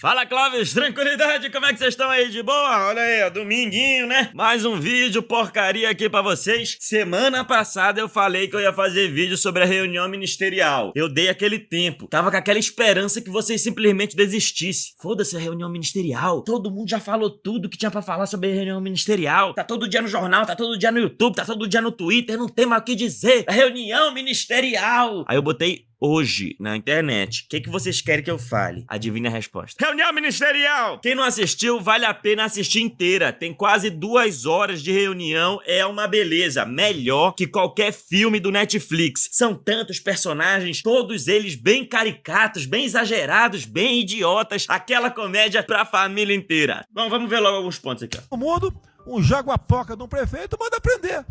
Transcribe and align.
Fala 0.00 0.24
Clóvis, 0.24 0.72
tranquilidade, 0.72 1.50
como 1.50 1.66
é 1.66 1.72
que 1.72 1.78
vocês 1.80 1.94
estão 1.94 2.08
aí 2.08 2.30
de 2.30 2.40
boa? 2.40 2.86
Olha 2.86 3.02
aí, 3.02 3.24
ó, 3.24 3.30
dominguinho, 3.30 4.06
né? 4.06 4.30
Mais 4.32 4.64
um 4.64 4.78
vídeo 4.78 5.20
porcaria 5.20 5.90
aqui 5.90 6.08
pra 6.08 6.22
vocês. 6.22 6.76
Semana 6.78 7.44
passada 7.44 8.00
eu 8.00 8.08
falei 8.08 8.46
que 8.46 8.54
eu 8.54 8.60
ia 8.60 8.72
fazer 8.72 9.08
vídeo 9.08 9.36
sobre 9.36 9.64
a 9.64 9.66
reunião 9.66 10.08
ministerial. 10.08 10.92
Eu 10.94 11.08
dei 11.08 11.28
aquele 11.28 11.58
tempo, 11.58 12.06
tava 12.06 12.30
com 12.30 12.36
aquela 12.36 12.60
esperança 12.60 13.20
que 13.20 13.28
vocês 13.28 13.60
simplesmente 13.60 14.14
desistissem. 14.14 14.92
Foda-se 15.02 15.36
a 15.36 15.40
reunião 15.40 15.68
ministerial, 15.68 16.42
todo 16.42 16.70
mundo 16.70 16.88
já 16.88 17.00
falou 17.00 17.28
tudo 17.28 17.68
que 17.68 17.76
tinha 17.76 17.90
pra 17.90 18.00
falar 18.00 18.26
sobre 18.26 18.52
a 18.52 18.54
reunião 18.54 18.80
ministerial. 18.80 19.52
Tá 19.52 19.64
todo 19.64 19.88
dia 19.88 20.00
no 20.00 20.06
jornal, 20.06 20.46
tá 20.46 20.54
todo 20.54 20.78
dia 20.78 20.92
no 20.92 21.00
YouTube, 21.00 21.34
tá 21.34 21.44
todo 21.44 21.66
dia 21.66 21.82
no 21.82 21.90
Twitter, 21.90 22.38
não 22.38 22.48
tem 22.48 22.66
mais 22.66 22.82
o 22.82 22.84
que 22.84 22.94
dizer. 22.94 23.46
A 23.48 23.52
reunião 23.52 24.14
ministerial. 24.14 25.24
Aí 25.26 25.36
eu 25.36 25.42
botei 25.42 25.87
hoje 26.00 26.56
na 26.58 26.76
internet. 26.76 27.44
O 27.44 27.48
que, 27.48 27.60
que 27.60 27.70
vocês 27.70 28.00
querem 28.00 28.24
que 28.24 28.30
eu 28.30 28.38
fale? 28.38 28.84
Adivinha 28.88 29.28
a 29.28 29.32
resposta. 29.32 29.84
Reunião 29.84 30.12
ministerial! 30.12 30.98
Quem 31.00 31.14
não 31.14 31.22
assistiu, 31.22 31.80
vale 31.80 32.04
a 32.04 32.14
pena 32.14 32.44
assistir 32.44 32.80
inteira. 32.80 33.32
Tem 33.32 33.52
quase 33.52 33.90
duas 33.90 34.46
horas 34.46 34.82
de 34.82 34.92
reunião. 34.92 35.60
É 35.66 35.84
uma 35.84 36.06
beleza. 36.06 36.64
Melhor 36.64 37.32
que 37.32 37.46
qualquer 37.46 37.92
filme 37.92 38.40
do 38.40 38.50
Netflix. 38.50 39.28
São 39.32 39.54
tantos 39.54 39.98
personagens, 39.98 40.82
todos 40.82 41.28
eles 41.28 41.54
bem 41.54 41.84
caricatos, 41.84 42.66
bem 42.66 42.84
exagerados, 42.84 43.64
bem 43.64 44.00
idiotas. 44.00 44.66
Aquela 44.68 45.10
comédia 45.10 45.62
pra 45.62 45.84
família 45.84 46.34
inteira. 46.34 46.86
Bom, 46.92 47.08
vamos 47.08 47.28
ver 47.28 47.40
logo 47.40 47.56
alguns 47.56 47.78
pontos 47.78 48.04
aqui. 48.04 48.18
O 48.30 48.36
mundo, 48.36 48.72
um 49.06 49.22
jaguapoca 49.22 49.96
de 49.96 50.02
um 50.02 50.08
prefeito 50.08 50.56
manda 50.58 50.80
prender. 50.80 51.24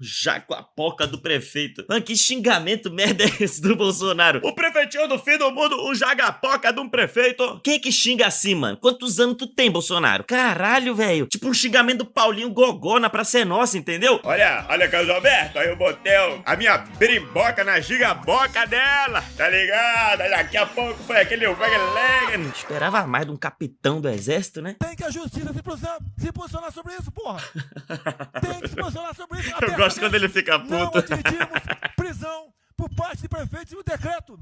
Jaguapoca 0.00 1.06
do 1.06 1.18
prefeito. 1.18 1.84
Mano, 1.88 2.02
que 2.02 2.16
xingamento 2.16 2.90
merda 2.90 3.24
é 3.24 3.44
esse 3.44 3.60
do 3.60 3.76
Bolsonaro? 3.76 4.40
O 4.42 4.54
prefeitinho 4.54 5.06
do 5.06 5.18
fim 5.18 5.36
do 5.36 5.50
mundo, 5.50 5.76
o 5.84 5.94
Jagapoca 5.94 6.72
de 6.72 6.80
um 6.80 6.88
prefeito. 6.88 7.60
Quem 7.62 7.74
é 7.74 7.78
que 7.78 7.92
xinga 7.92 8.26
assim, 8.26 8.54
mano? 8.54 8.78
Quantos 8.78 9.20
anos 9.20 9.36
tu 9.36 9.46
tem, 9.46 9.70
Bolsonaro? 9.70 10.24
Caralho, 10.24 10.94
velho. 10.94 11.26
Tipo 11.26 11.48
um 11.48 11.54
xingamento 11.54 11.98
do 11.98 12.06
Paulinho 12.06 12.50
Gogó 12.50 12.98
na 12.98 13.10
Praça 13.10 13.40
é 13.40 13.44
Nossa, 13.44 13.76
entendeu? 13.76 14.20
Olha, 14.24 14.66
olha, 14.68 14.88
Carlos 14.88 15.10
Alberto, 15.10 15.58
aí 15.58 15.68
eu 15.68 15.76
botei 15.76 16.14
a 16.44 16.56
minha 16.56 16.78
brimboca 16.78 17.62
na 17.62 17.80
gigaboca 17.80 18.66
dela, 18.66 19.22
tá 19.36 19.48
ligado? 19.48 20.18
Daqui 20.30 20.56
a 20.56 20.66
pouco 20.66 21.02
foi 21.04 21.20
aquele 21.20 21.46
leg. 21.46 22.50
Esperava 22.54 23.06
mais 23.06 23.26
de 23.26 23.32
um 23.32 23.36
capitão 23.36 24.00
do 24.00 24.08
exército, 24.08 24.62
né? 24.62 24.76
Tem 24.78 24.96
que 24.96 25.04
a 25.04 25.10
justiça 25.10 25.52
se 25.52 25.62
posicionar, 25.62 25.98
se 26.16 26.32
posicionar 26.32 26.72
sobre 26.72 26.94
isso, 26.94 27.10
porra. 27.10 27.42
Tem 28.40 28.60
que 28.60 28.68
se 28.68 28.76
posicionar 28.76 29.14
sobre 29.14 29.40
isso. 29.40 29.52
Eu 29.60 29.76
gosto 29.76 29.89
quando 29.98 30.14
ele 30.14 30.28
fica 30.28 30.58
puto. 30.58 30.70
Não 30.70 30.88
admitimos 30.94 31.62
prisão 31.96 32.52
por 32.76 32.88
parte 32.94 33.22
de 33.22 33.28
prefeitos 33.28 33.72
e 33.72 33.76
o 33.76 33.82
decreto. 33.82 34.38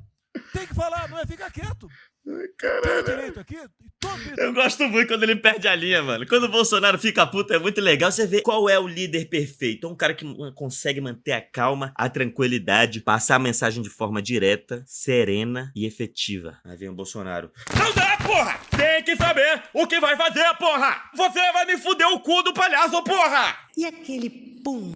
Tem 0.52 0.66
que 0.66 0.74
falar, 0.74 1.08
não 1.08 1.18
é 1.18 1.26
ficar 1.26 1.50
quieto. 1.50 1.88
Aqui? 3.38 3.56
Eu 4.36 4.52
gosto 4.52 4.86
muito 4.88 5.08
quando 5.08 5.22
ele 5.22 5.36
perde 5.36 5.66
a 5.66 5.74
linha, 5.74 6.02
mano. 6.02 6.26
Quando 6.26 6.44
o 6.44 6.48
Bolsonaro 6.48 6.98
fica 6.98 7.26
puto, 7.26 7.52
é 7.52 7.58
muito 7.58 7.80
legal. 7.80 8.12
Você 8.12 8.26
vê 8.26 8.40
qual 8.40 8.68
é 8.68 8.78
o 8.78 8.86
líder 8.86 9.26
perfeito. 9.26 9.86
É 9.86 9.90
um 9.90 9.96
cara 9.96 10.14
que 10.14 10.24
consegue 10.54 11.00
manter 11.00 11.32
a 11.32 11.40
calma, 11.40 11.92
a 11.94 12.08
tranquilidade, 12.08 13.00
passar 13.00 13.36
a 13.36 13.40
mensagem 13.40 13.82
de 13.82 13.88
forma 13.88 14.22
direta, 14.22 14.84
serena 14.86 15.72
e 15.74 15.86
efetiva. 15.86 16.58
Aí 16.64 16.76
vem 16.76 16.88
o 16.88 16.94
Bolsonaro. 16.94 17.50
Não 17.76 17.92
dá, 17.94 18.16
porra! 18.18 18.60
Tem 18.76 19.02
que 19.02 19.16
saber 19.16 19.62
o 19.72 19.86
que 19.86 19.98
vai 19.98 20.16
fazer, 20.16 20.44
porra! 20.58 21.10
Você 21.16 21.52
vai 21.52 21.64
me 21.66 21.76
fuder 21.78 22.08
o 22.08 22.20
cu 22.20 22.42
do 22.42 22.52
palhaço, 22.52 23.02
porra! 23.02 23.56
E 23.76 23.84
aquele 23.84 24.30
pum? 24.62 24.92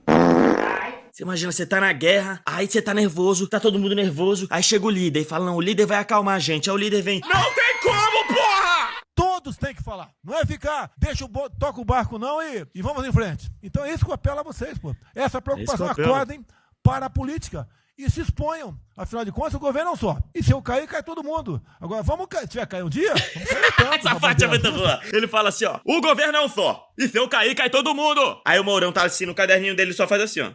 Você 1.12 1.24
imagina, 1.24 1.52
você 1.52 1.66
tá 1.66 1.78
na 1.78 1.92
guerra, 1.92 2.40
aí 2.46 2.66
você 2.66 2.80
tá 2.80 2.94
nervoso, 2.94 3.46
tá 3.46 3.60
todo 3.60 3.78
mundo 3.78 3.94
nervoso, 3.94 4.46
aí 4.48 4.62
chega 4.62 4.86
o 4.86 4.90
líder 4.90 5.20
e 5.20 5.24
fala: 5.24 5.44
Não, 5.44 5.56
o 5.56 5.60
líder 5.60 5.84
vai 5.84 5.98
acalmar 5.98 6.36
a 6.36 6.38
gente. 6.38 6.70
Aí 6.70 6.74
o 6.74 6.78
líder 6.78 7.02
vem: 7.02 7.20
Não 7.20 7.54
tem 7.54 7.80
como, 7.82 8.28
porra! 8.28 9.02
Todos 9.14 9.58
têm 9.58 9.74
que 9.74 9.82
falar. 9.82 10.08
Não 10.24 10.38
é 10.38 10.46
ficar, 10.46 10.90
deixa 10.96 11.26
o 11.26 11.28
toca 11.28 11.78
o 11.78 11.84
barco 11.84 12.18
não 12.18 12.42
e, 12.42 12.66
e 12.74 12.80
vamos 12.80 13.04
em 13.04 13.12
frente. 13.12 13.50
Então 13.62 13.84
é 13.84 13.92
isso 13.92 14.06
que 14.06 14.10
eu 14.10 14.14
apelo 14.14 14.40
a 14.40 14.42
vocês, 14.42 14.78
pô. 14.78 14.96
Essa 15.14 15.42
preocupação, 15.42 15.86
acordem 15.86 16.46
para 16.82 17.04
a 17.04 17.10
política 17.10 17.68
e 17.98 18.10
se 18.10 18.22
exponham. 18.22 18.74
Afinal 18.96 19.22
de 19.22 19.32
contas, 19.32 19.52
o 19.52 19.58
governo 19.58 19.90
não 19.90 19.96
só. 19.96 20.18
E 20.34 20.42
se 20.42 20.50
eu 20.50 20.62
cair, 20.62 20.86
cai 20.86 21.02
todo 21.02 21.22
mundo. 21.22 21.62
Agora, 21.78 22.02
vamos 22.02 22.26
cair. 22.26 22.42
Se 22.42 22.48
tiver 22.52 22.66
cair 22.66 22.84
um 22.84 22.88
dia, 22.88 23.12
vamos 23.12 23.48
cair 23.48 23.72
tanto. 23.76 24.08
Essa 24.08 24.18
parte 24.18 24.44
é 24.44 24.46
muito 24.46 24.72
boa. 24.72 25.00
Ele 25.12 25.28
fala 25.28 25.50
assim, 25.50 25.66
ó. 25.66 25.78
O 25.84 26.00
governo 26.00 26.38
é 26.38 26.40
um 26.40 26.48
só. 26.48 26.88
E 26.96 27.06
se 27.06 27.18
eu 27.18 27.28
cair, 27.28 27.54
cai 27.54 27.68
todo 27.68 27.94
mundo. 27.94 28.40
Aí 28.46 28.58
o 28.58 28.64
Mourão 28.64 28.92
tá 28.92 29.04
assim 29.04 29.26
no 29.26 29.34
caderninho 29.34 29.76
dele 29.76 29.92
só 29.92 30.08
faz 30.08 30.22
assim, 30.22 30.40
ó. 30.40 30.52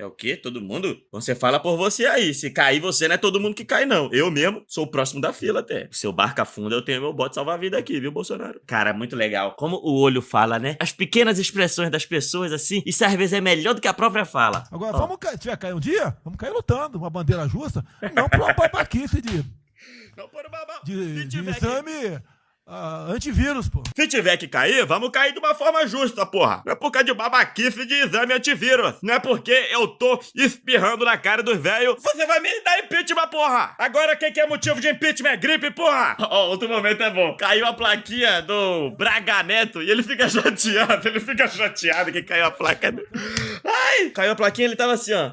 É 0.00 0.06
o 0.06 0.10
quê? 0.10 0.34
Todo 0.34 0.62
mundo? 0.62 0.98
Você 1.12 1.34
fala 1.34 1.60
por 1.60 1.76
você 1.76 2.06
aí. 2.06 2.32
Se 2.32 2.50
cair 2.50 2.80
você, 2.80 3.06
não 3.06 3.16
é 3.16 3.18
todo 3.18 3.38
mundo 3.38 3.54
que 3.54 3.66
cai, 3.66 3.84
não. 3.84 4.08
Eu 4.10 4.30
mesmo 4.30 4.64
sou 4.66 4.84
o 4.84 4.86
próximo 4.86 5.20
da 5.20 5.30
fila 5.30 5.60
até. 5.60 5.90
Se 5.92 6.06
eu 6.06 6.12
barco 6.12 6.40
afunda, 6.40 6.74
eu 6.74 6.80
tenho 6.80 7.02
meu 7.02 7.12
bote 7.12 7.34
salvar-vida 7.34 7.76
aqui, 7.76 8.00
viu, 8.00 8.10
Bolsonaro? 8.10 8.58
Cara, 8.66 8.94
muito 8.94 9.14
legal. 9.14 9.52
Como 9.56 9.76
o 9.76 10.00
olho 10.00 10.22
fala, 10.22 10.58
né? 10.58 10.74
As 10.80 10.90
pequenas 10.90 11.38
expressões 11.38 11.90
das 11.90 12.06
pessoas, 12.06 12.50
assim, 12.50 12.82
isso 12.86 13.04
às 13.04 13.12
vezes 13.12 13.34
é 13.34 13.42
melhor 13.42 13.74
do 13.74 13.80
que 13.82 13.88
a 13.88 13.92
própria 13.92 14.24
fala. 14.24 14.64
Agora, 14.72 14.96
Ó. 14.96 15.00
vamos 15.00 15.18
cair. 15.18 15.32
Se 15.32 15.40
tiver 15.40 15.58
cair 15.58 15.74
um 15.74 15.80
dia, 15.80 16.16
vamos 16.24 16.38
cair 16.38 16.50
lutando. 16.50 16.96
Uma 16.96 17.10
bandeira 17.10 17.46
justa. 17.46 17.84
Não 18.14 18.26
por 18.26 18.40
uma 18.40 18.54
babaquice 18.54 19.20
de. 19.20 19.44
Não 20.16 20.26
por 20.30 20.46
uma 20.46 20.80
De, 20.82 21.26
de 21.26 21.40
exame. 21.40 21.92
Que 21.92 22.22
Uh, 22.70 23.10
antivírus, 23.12 23.68
pô. 23.68 23.82
Se 23.96 24.06
tiver 24.06 24.36
que 24.36 24.46
cair, 24.46 24.86
vamos 24.86 25.10
cair 25.10 25.32
de 25.32 25.40
uma 25.40 25.56
forma 25.56 25.84
justa, 25.88 26.24
porra. 26.24 26.62
Não 26.64 26.72
é 26.72 26.76
por 26.76 26.92
causa 26.92 27.04
de 27.06 27.12
babaquice 27.12 27.84
de 27.84 27.94
exame 27.94 28.32
antivírus. 28.32 28.94
Não 29.02 29.14
é 29.14 29.18
porque 29.18 29.50
eu 29.72 29.88
tô 29.88 30.20
espirrando 30.36 31.04
na 31.04 31.18
cara 31.18 31.42
dos 31.42 31.58
velhos. 31.58 32.00
Você 32.00 32.24
vai 32.26 32.38
me 32.38 32.48
dar 32.60 32.78
impeachment, 32.78 33.26
porra. 33.26 33.74
Agora 33.76 34.14
quem 34.14 34.32
que 34.32 34.38
é 34.38 34.46
motivo 34.46 34.80
de 34.80 34.88
impeachment 34.88 35.30
é 35.30 35.36
gripe, 35.36 35.72
porra. 35.72 36.16
Ó, 36.20 36.46
oh, 36.46 36.50
outro 36.50 36.68
momento 36.68 37.02
é 37.02 37.10
bom. 37.10 37.36
Caiu 37.36 37.66
a 37.66 37.72
plaquinha 37.72 38.40
do 38.42 38.92
Braga 38.92 39.42
Neto 39.42 39.82
e 39.82 39.90
ele 39.90 40.04
fica 40.04 40.28
chateado. 40.30 41.08
Ele 41.08 41.18
fica 41.18 41.48
chateado 41.48 42.12
que 42.12 42.22
caiu 42.22 42.44
a 42.44 42.50
placa. 42.52 42.92
Do... 42.92 43.02
Ai! 43.64 44.10
Caiu 44.10 44.30
a 44.30 44.36
plaquinha 44.36 44.68
ele 44.68 44.76
tava 44.76 44.92
assim, 44.92 45.12
ó. 45.12 45.32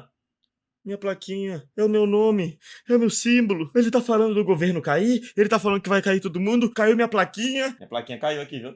Minha 0.88 0.96
plaquinha, 0.96 1.62
é 1.76 1.84
o 1.84 1.88
meu 1.88 2.06
nome, 2.06 2.58
é 2.88 2.96
o 2.96 2.98
meu 2.98 3.10
símbolo. 3.10 3.70
Ele 3.76 3.90
tá 3.90 4.00
falando 4.00 4.34
do 4.34 4.42
governo 4.42 4.80
cair, 4.80 5.20
ele 5.36 5.46
tá 5.46 5.58
falando 5.58 5.82
que 5.82 5.88
vai 5.90 6.00
cair 6.00 6.18
todo 6.18 6.40
mundo, 6.40 6.72
caiu 6.72 6.96
minha 6.96 7.06
plaquinha. 7.06 7.74
Minha 7.76 7.88
plaquinha 7.90 8.18
caiu 8.18 8.40
aqui, 8.40 8.58
viu? 8.58 8.74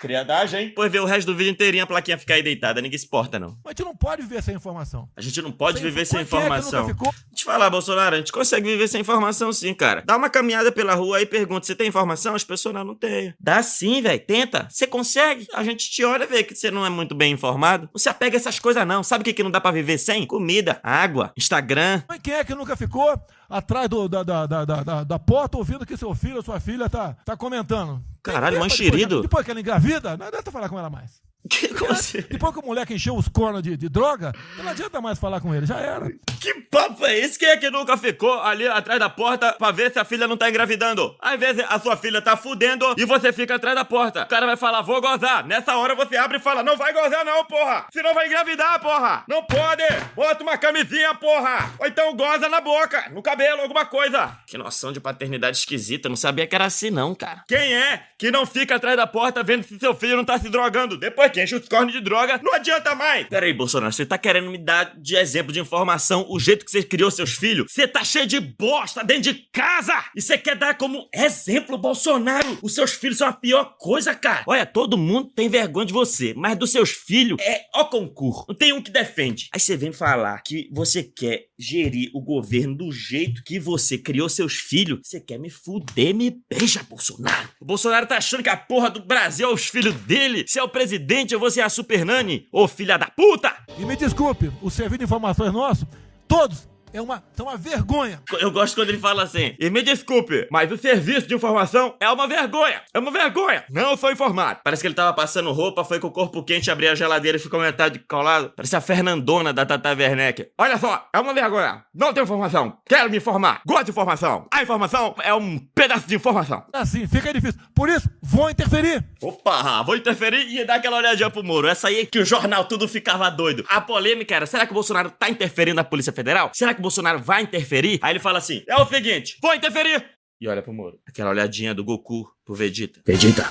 Criadagem, 0.00 0.60
hein? 0.60 0.72
Pois 0.74 0.90
ver 0.90 1.00
o 1.00 1.04
resto 1.04 1.26
do 1.26 1.36
vídeo 1.36 1.50
inteirinho 1.50 1.84
a 1.84 1.86
plaquinha 1.86 2.16
ficar 2.16 2.34
aí 2.34 2.42
deitada, 2.42 2.80
ninguém 2.80 2.98
se 2.98 3.06
porta, 3.06 3.38
não. 3.38 3.58
Mas 3.62 3.66
a 3.66 3.70
gente 3.72 3.84
não 3.84 3.94
pode 3.94 4.22
viver 4.22 4.42
sem 4.42 4.54
informação. 4.54 5.06
A 5.14 5.20
gente 5.20 5.42
não 5.42 5.52
pode 5.52 5.78
sem 5.78 5.86
viver 5.86 6.06
sem 6.06 6.22
informação. 6.22 6.88
É 6.88 6.94
Deixa 6.94 7.04
eu 7.04 7.34
te 7.34 7.44
falar, 7.44 7.68
Bolsonaro, 7.68 8.14
a 8.14 8.18
gente 8.18 8.32
consegue 8.32 8.66
viver 8.66 8.88
sem 8.88 9.02
informação 9.02 9.52
sim, 9.52 9.74
cara. 9.74 10.02
Dá 10.06 10.16
uma 10.16 10.30
caminhada 10.30 10.72
pela 10.72 10.94
rua 10.94 11.18
aí 11.18 11.24
e 11.24 11.26
pergunta: 11.26 11.66
você 11.66 11.74
tem 11.74 11.86
informação? 11.86 12.34
As 12.34 12.42
pessoas 12.42 12.74
não, 12.74 12.82
não 12.82 12.94
têm. 12.94 13.34
Dá 13.38 13.62
sim, 13.62 14.00
velho. 14.00 14.24
Tenta. 14.24 14.66
Você 14.70 14.86
consegue. 14.86 15.46
A 15.52 15.62
gente 15.62 15.90
te 15.90 16.02
olha 16.02 16.24
e 16.24 16.26
vê 16.26 16.42
que 16.44 16.54
você 16.54 16.70
não 16.70 16.86
é 16.86 16.88
muito 16.88 17.14
bem 17.14 17.32
informado. 17.32 17.90
Não 17.92 17.98
se 17.98 18.08
apega 18.08 18.36
a 18.36 18.38
essas 18.38 18.58
coisas, 18.58 18.86
não. 18.86 19.02
Sabe 19.02 19.20
o 19.20 19.24
que, 19.26 19.34
que 19.34 19.42
não 19.42 19.50
dá 19.50 19.60
para 19.60 19.72
viver 19.72 19.98
sem? 19.98 20.26
Comida, 20.26 20.80
água, 20.82 21.30
Instagram. 21.36 22.02
Mas 22.08 22.20
quem 22.22 22.32
é 22.32 22.42
que 22.42 22.54
nunca 22.54 22.74
ficou 22.74 23.20
atrás 23.50 23.88
do, 23.88 24.08
da, 24.08 24.22
da, 24.22 24.46
da, 24.46 24.64
da, 24.64 25.04
da 25.04 25.18
porta 25.18 25.58
ouvindo 25.58 25.84
que 25.84 25.96
seu 25.96 26.14
filho 26.14 26.36
ou 26.36 26.42
sua 26.42 26.58
filha 26.58 26.88
tá, 26.88 27.16
tá 27.24 27.36
comentando? 27.36 28.02
Caralho, 28.22 28.58
mancherido. 28.60 29.22
Depois, 29.22 29.22
depois 29.22 29.44
que 29.44 29.50
ela 29.50 29.60
engravida, 29.60 30.16
não 30.16 30.26
adianta 30.26 30.50
falar 30.50 30.68
com 30.68 30.78
ela 30.78 30.90
mais. 30.90 31.22
Que, 31.48 31.68
como 31.74 31.92
assim? 31.92 32.20
Depois 32.28 32.52
que 32.52 32.60
o 32.60 32.66
moleque 32.66 32.94
encheu 32.94 33.16
os 33.16 33.28
cornos 33.28 33.62
de, 33.62 33.76
de, 33.76 33.88
droga, 33.88 34.32
não 34.58 34.68
adianta 34.68 35.00
mais 35.00 35.18
falar 35.18 35.40
com 35.40 35.54
ele, 35.54 35.66
já 35.66 35.78
era. 35.78 36.10
Que 36.40 36.54
papo 36.70 37.06
é 37.06 37.18
esse? 37.18 37.38
Quem 37.38 37.48
é 37.48 37.56
que 37.56 37.70
nunca 37.70 37.96
ficou 37.96 38.40
ali 38.40 38.66
atrás 38.66 38.98
da 38.98 39.08
porta 39.08 39.52
pra 39.52 39.70
ver 39.70 39.92
se 39.92 39.98
a 39.98 40.04
filha 40.04 40.28
não 40.28 40.36
tá 40.36 40.48
engravidando? 40.48 41.16
Às 41.20 41.38
vezes 41.38 41.64
a 41.68 41.78
sua 41.78 41.96
filha 41.96 42.20
tá 42.20 42.36
fudendo 42.36 42.94
e 42.96 43.04
você 43.04 43.32
fica 43.32 43.54
atrás 43.54 43.74
da 43.74 43.84
porta. 43.84 44.22
O 44.22 44.26
cara 44.26 44.46
vai 44.46 44.56
falar, 44.56 44.82
vou 44.82 45.00
gozar. 45.00 45.46
Nessa 45.46 45.76
hora 45.76 45.94
você 45.94 46.16
abre 46.16 46.38
e 46.38 46.40
fala, 46.40 46.62
não 46.62 46.76
vai 46.76 46.92
gozar 46.92 47.24
não, 47.24 47.44
porra. 47.44 47.86
Senão 47.92 48.14
vai 48.14 48.26
engravidar, 48.26 48.80
porra. 48.80 49.24
Não 49.28 49.42
pode. 49.42 49.82
Bota 50.14 50.42
uma 50.42 50.58
camisinha, 50.58 51.14
porra. 51.14 51.72
Ou 51.78 51.86
então 51.86 52.14
goza 52.14 52.48
na 52.48 52.60
boca, 52.60 53.08
no 53.10 53.22
cabelo, 53.22 53.62
alguma 53.62 53.86
coisa. 53.86 54.38
Que 54.46 54.58
noção 54.58 54.92
de 54.92 55.00
paternidade 55.00 55.56
esquisita. 55.56 56.08
Não 56.08 56.16
sabia 56.16 56.46
que 56.46 56.54
era 56.54 56.66
assim 56.66 56.90
não, 56.90 57.14
cara. 57.14 57.44
Quem 57.48 57.74
é 57.74 58.04
que 58.18 58.30
não 58.30 58.44
fica 58.44 58.76
atrás 58.76 58.96
da 58.96 59.06
porta 59.06 59.42
vendo 59.42 59.64
se 59.64 59.78
seu 59.78 59.94
filho 59.94 60.16
não 60.16 60.24
tá 60.24 60.38
se 60.38 60.48
drogando? 60.48 60.98
Depois 60.98 61.29
que 61.30 61.42
enche 61.42 61.54
os 61.54 61.68
cornos 61.68 61.92
de 61.92 62.00
droga, 62.00 62.40
não 62.42 62.54
adianta 62.54 62.94
mais. 62.94 63.26
Pera 63.28 63.46
aí, 63.46 63.52
Bolsonaro, 63.52 63.92
você 63.92 64.04
tá 64.04 64.18
querendo 64.18 64.50
me 64.50 64.58
dar 64.58 64.94
de 64.98 65.16
exemplo 65.16 65.52
de 65.52 65.60
informação 65.60 66.26
o 66.28 66.38
jeito 66.38 66.64
que 66.64 66.70
você 66.70 66.82
criou 66.82 67.10
seus 67.10 67.32
filhos? 67.34 67.72
Você 67.72 67.86
tá 67.86 68.04
cheio 68.04 68.26
de 68.26 68.40
bosta 68.40 69.04
dentro 69.04 69.32
de 69.32 69.34
casa! 69.52 69.94
E 70.14 70.20
você 70.20 70.36
quer 70.36 70.56
dar 70.56 70.74
como 70.74 71.08
exemplo, 71.14 71.78
Bolsonaro? 71.78 72.58
Os 72.62 72.74
seus 72.74 72.92
filhos 72.92 73.18
são 73.18 73.28
a 73.28 73.32
pior 73.32 73.76
coisa, 73.78 74.14
cara. 74.14 74.44
Olha, 74.46 74.66
todo 74.66 74.98
mundo 74.98 75.30
tem 75.34 75.48
vergonha 75.48 75.86
de 75.86 75.92
você, 75.92 76.34
mas 76.36 76.56
dos 76.58 76.70
seus 76.70 76.90
filhos 76.90 77.40
é 77.40 77.62
ó 77.74 77.84
concurso. 77.84 78.44
Não 78.48 78.54
tem 78.54 78.72
um 78.72 78.82
que 78.82 78.90
defende. 78.90 79.48
Aí 79.52 79.60
você 79.60 79.76
vem 79.76 79.92
falar 79.92 80.42
que 80.42 80.68
você 80.72 81.02
quer 81.02 81.46
gerir 81.60 82.10
o 82.12 82.20
governo 82.20 82.74
do 82.74 82.90
jeito 82.90 83.42
que 83.44 83.58
você 83.58 83.96
criou 83.96 84.28
seus 84.28 84.54
filhos. 84.54 85.00
Você 85.02 85.20
quer 85.20 85.38
me 85.38 85.48
fuder, 85.48 86.14
me 86.14 86.42
beija, 86.50 86.82
Bolsonaro. 86.82 87.48
O 87.60 87.64
Bolsonaro 87.64 88.06
tá 88.06 88.16
achando 88.16 88.42
que 88.42 88.48
a 88.48 88.56
porra 88.56 88.90
do 88.90 89.04
Brasil 89.04 89.48
é 89.48 89.52
os 89.52 89.66
filhos 89.66 89.94
dele. 89.94 90.44
Se 90.46 90.58
é 90.58 90.62
o 90.62 90.68
presidente 90.68 91.20
Gente, 91.20 91.36
você 91.36 91.60
é 91.60 91.64
a 91.64 91.68
Super 91.68 92.02
Nani, 92.02 92.48
ô 92.50 92.66
filha 92.66 92.96
da 92.96 93.06
puta! 93.06 93.54
E 93.78 93.84
me 93.84 93.94
desculpe, 93.94 94.50
o 94.62 94.70
serviço 94.70 94.98
de 94.98 95.04
informações 95.04 95.52
nosso, 95.52 95.86
todos 96.26 96.69
é 96.92 97.00
uma, 97.00 97.22
é 97.38 97.42
uma 97.42 97.56
vergonha. 97.56 98.20
Eu 98.40 98.50
gosto 98.50 98.74
quando 98.74 98.88
ele 98.88 98.98
fala 98.98 99.22
assim, 99.22 99.54
e 99.58 99.70
me 99.70 99.82
desculpe, 99.82 100.46
mas 100.50 100.70
o 100.70 100.76
serviço 100.76 101.26
de 101.26 101.34
informação 101.34 101.94
é 102.00 102.08
uma 102.08 102.26
vergonha. 102.26 102.82
É 102.92 102.98
uma 102.98 103.10
vergonha. 103.10 103.64
Não 103.70 103.96
sou 103.96 104.10
informado. 104.10 104.60
Parece 104.64 104.82
que 104.82 104.88
ele 104.88 104.94
tava 104.94 105.12
passando 105.12 105.52
roupa, 105.52 105.84
foi 105.84 106.00
com 106.00 106.08
o 106.08 106.12
corpo 106.12 106.42
quente, 106.42 106.70
abriu 106.70 106.90
a 106.90 106.94
geladeira 106.94 107.36
e 107.38 107.40
ficou 107.40 107.60
metade 107.60 107.98
colado. 108.00 108.52
Parece 108.56 108.76
a 108.76 108.80
Fernandona 108.80 109.52
da 109.52 109.64
Tata 109.64 109.90
Werneck. 109.90 110.48
Olha 110.58 110.78
só, 110.78 111.08
é 111.14 111.20
uma 111.20 111.32
vergonha. 111.32 111.84
Não 111.94 112.12
tenho 112.12 112.24
informação. 112.24 112.78
Quero 112.88 113.10
me 113.10 113.16
informar. 113.18 113.60
Gosto 113.66 113.84
de 113.84 113.90
informação. 113.90 114.46
A 114.52 114.62
informação 114.62 115.14
é 115.22 115.34
um 115.34 115.58
pedaço 115.74 116.06
de 116.06 116.16
informação. 116.16 116.64
Assim, 116.72 117.06
fica 117.06 117.32
difícil. 117.32 117.60
Por 117.74 117.88
isso, 117.88 118.08
vou 118.22 118.50
interferir. 118.50 119.04
Opa, 119.22 119.82
vou 119.82 119.96
interferir 119.96 120.48
e 120.48 120.64
dar 120.64 120.76
aquela 120.76 120.96
olhadinha 120.96 121.30
pro 121.30 121.44
muro. 121.44 121.68
Essa 121.68 121.88
aí 121.88 122.00
é 122.00 122.06
que 122.06 122.18
o 122.18 122.24
jornal 122.24 122.64
tudo 122.64 122.88
ficava 122.88 123.30
doido. 123.30 123.64
A 123.68 123.80
polêmica 123.80 124.34
era, 124.34 124.46
será 124.46 124.66
que 124.66 124.72
o 124.72 124.74
Bolsonaro 124.74 125.10
tá 125.10 125.28
interferindo 125.28 125.76
na 125.76 125.84
Polícia 125.84 126.12
Federal? 126.12 126.50
Será 126.54 126.74
que 126.74 126.79
o 126.80 126.82
Bolsonaro 126.82 127.20
vai 127.20 127.42
interferir? 127.42 127.98
Aí 128.02 128.12
ele 128.12 128.18
fala 128.18 128.38
assim, 128.38 128.64
é 128.66 128.74
o 128.76 128.86
seguinte, 128.86 129.36
vou 129.40 129.54
interferir. 129.54 130.04
E 130.40 130.48
olha 130.48 130.62
pro 130.62 130.72
muro. 130.72 130.98
Aquela 131.06 131.30
olhadinha 131.30 131.74
do 131.74 131.84
Goku 131.84 132.26
pro 132.44 132.54
Vegeta. 132.54 133.02
Vegeta. 133.06 133.44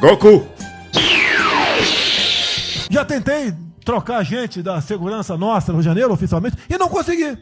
Goku. 0.00 0.46
Já 2.90 3.04
tentei 3.04 3.52
trocar 3.84 4.24
gente 4.24 4.60
da 4.60 4.80
segurança 4.80 5.36
nossa 5.36 5.72
no 5.72 5.78
Rio 5.78 5.82
de 5.82 5.88
Janeiro, 5.88 6.12
oficialmente, 6.12 6.56
e 6.68 6.76
não 6.76 6.88
consegui. 6.88 7.38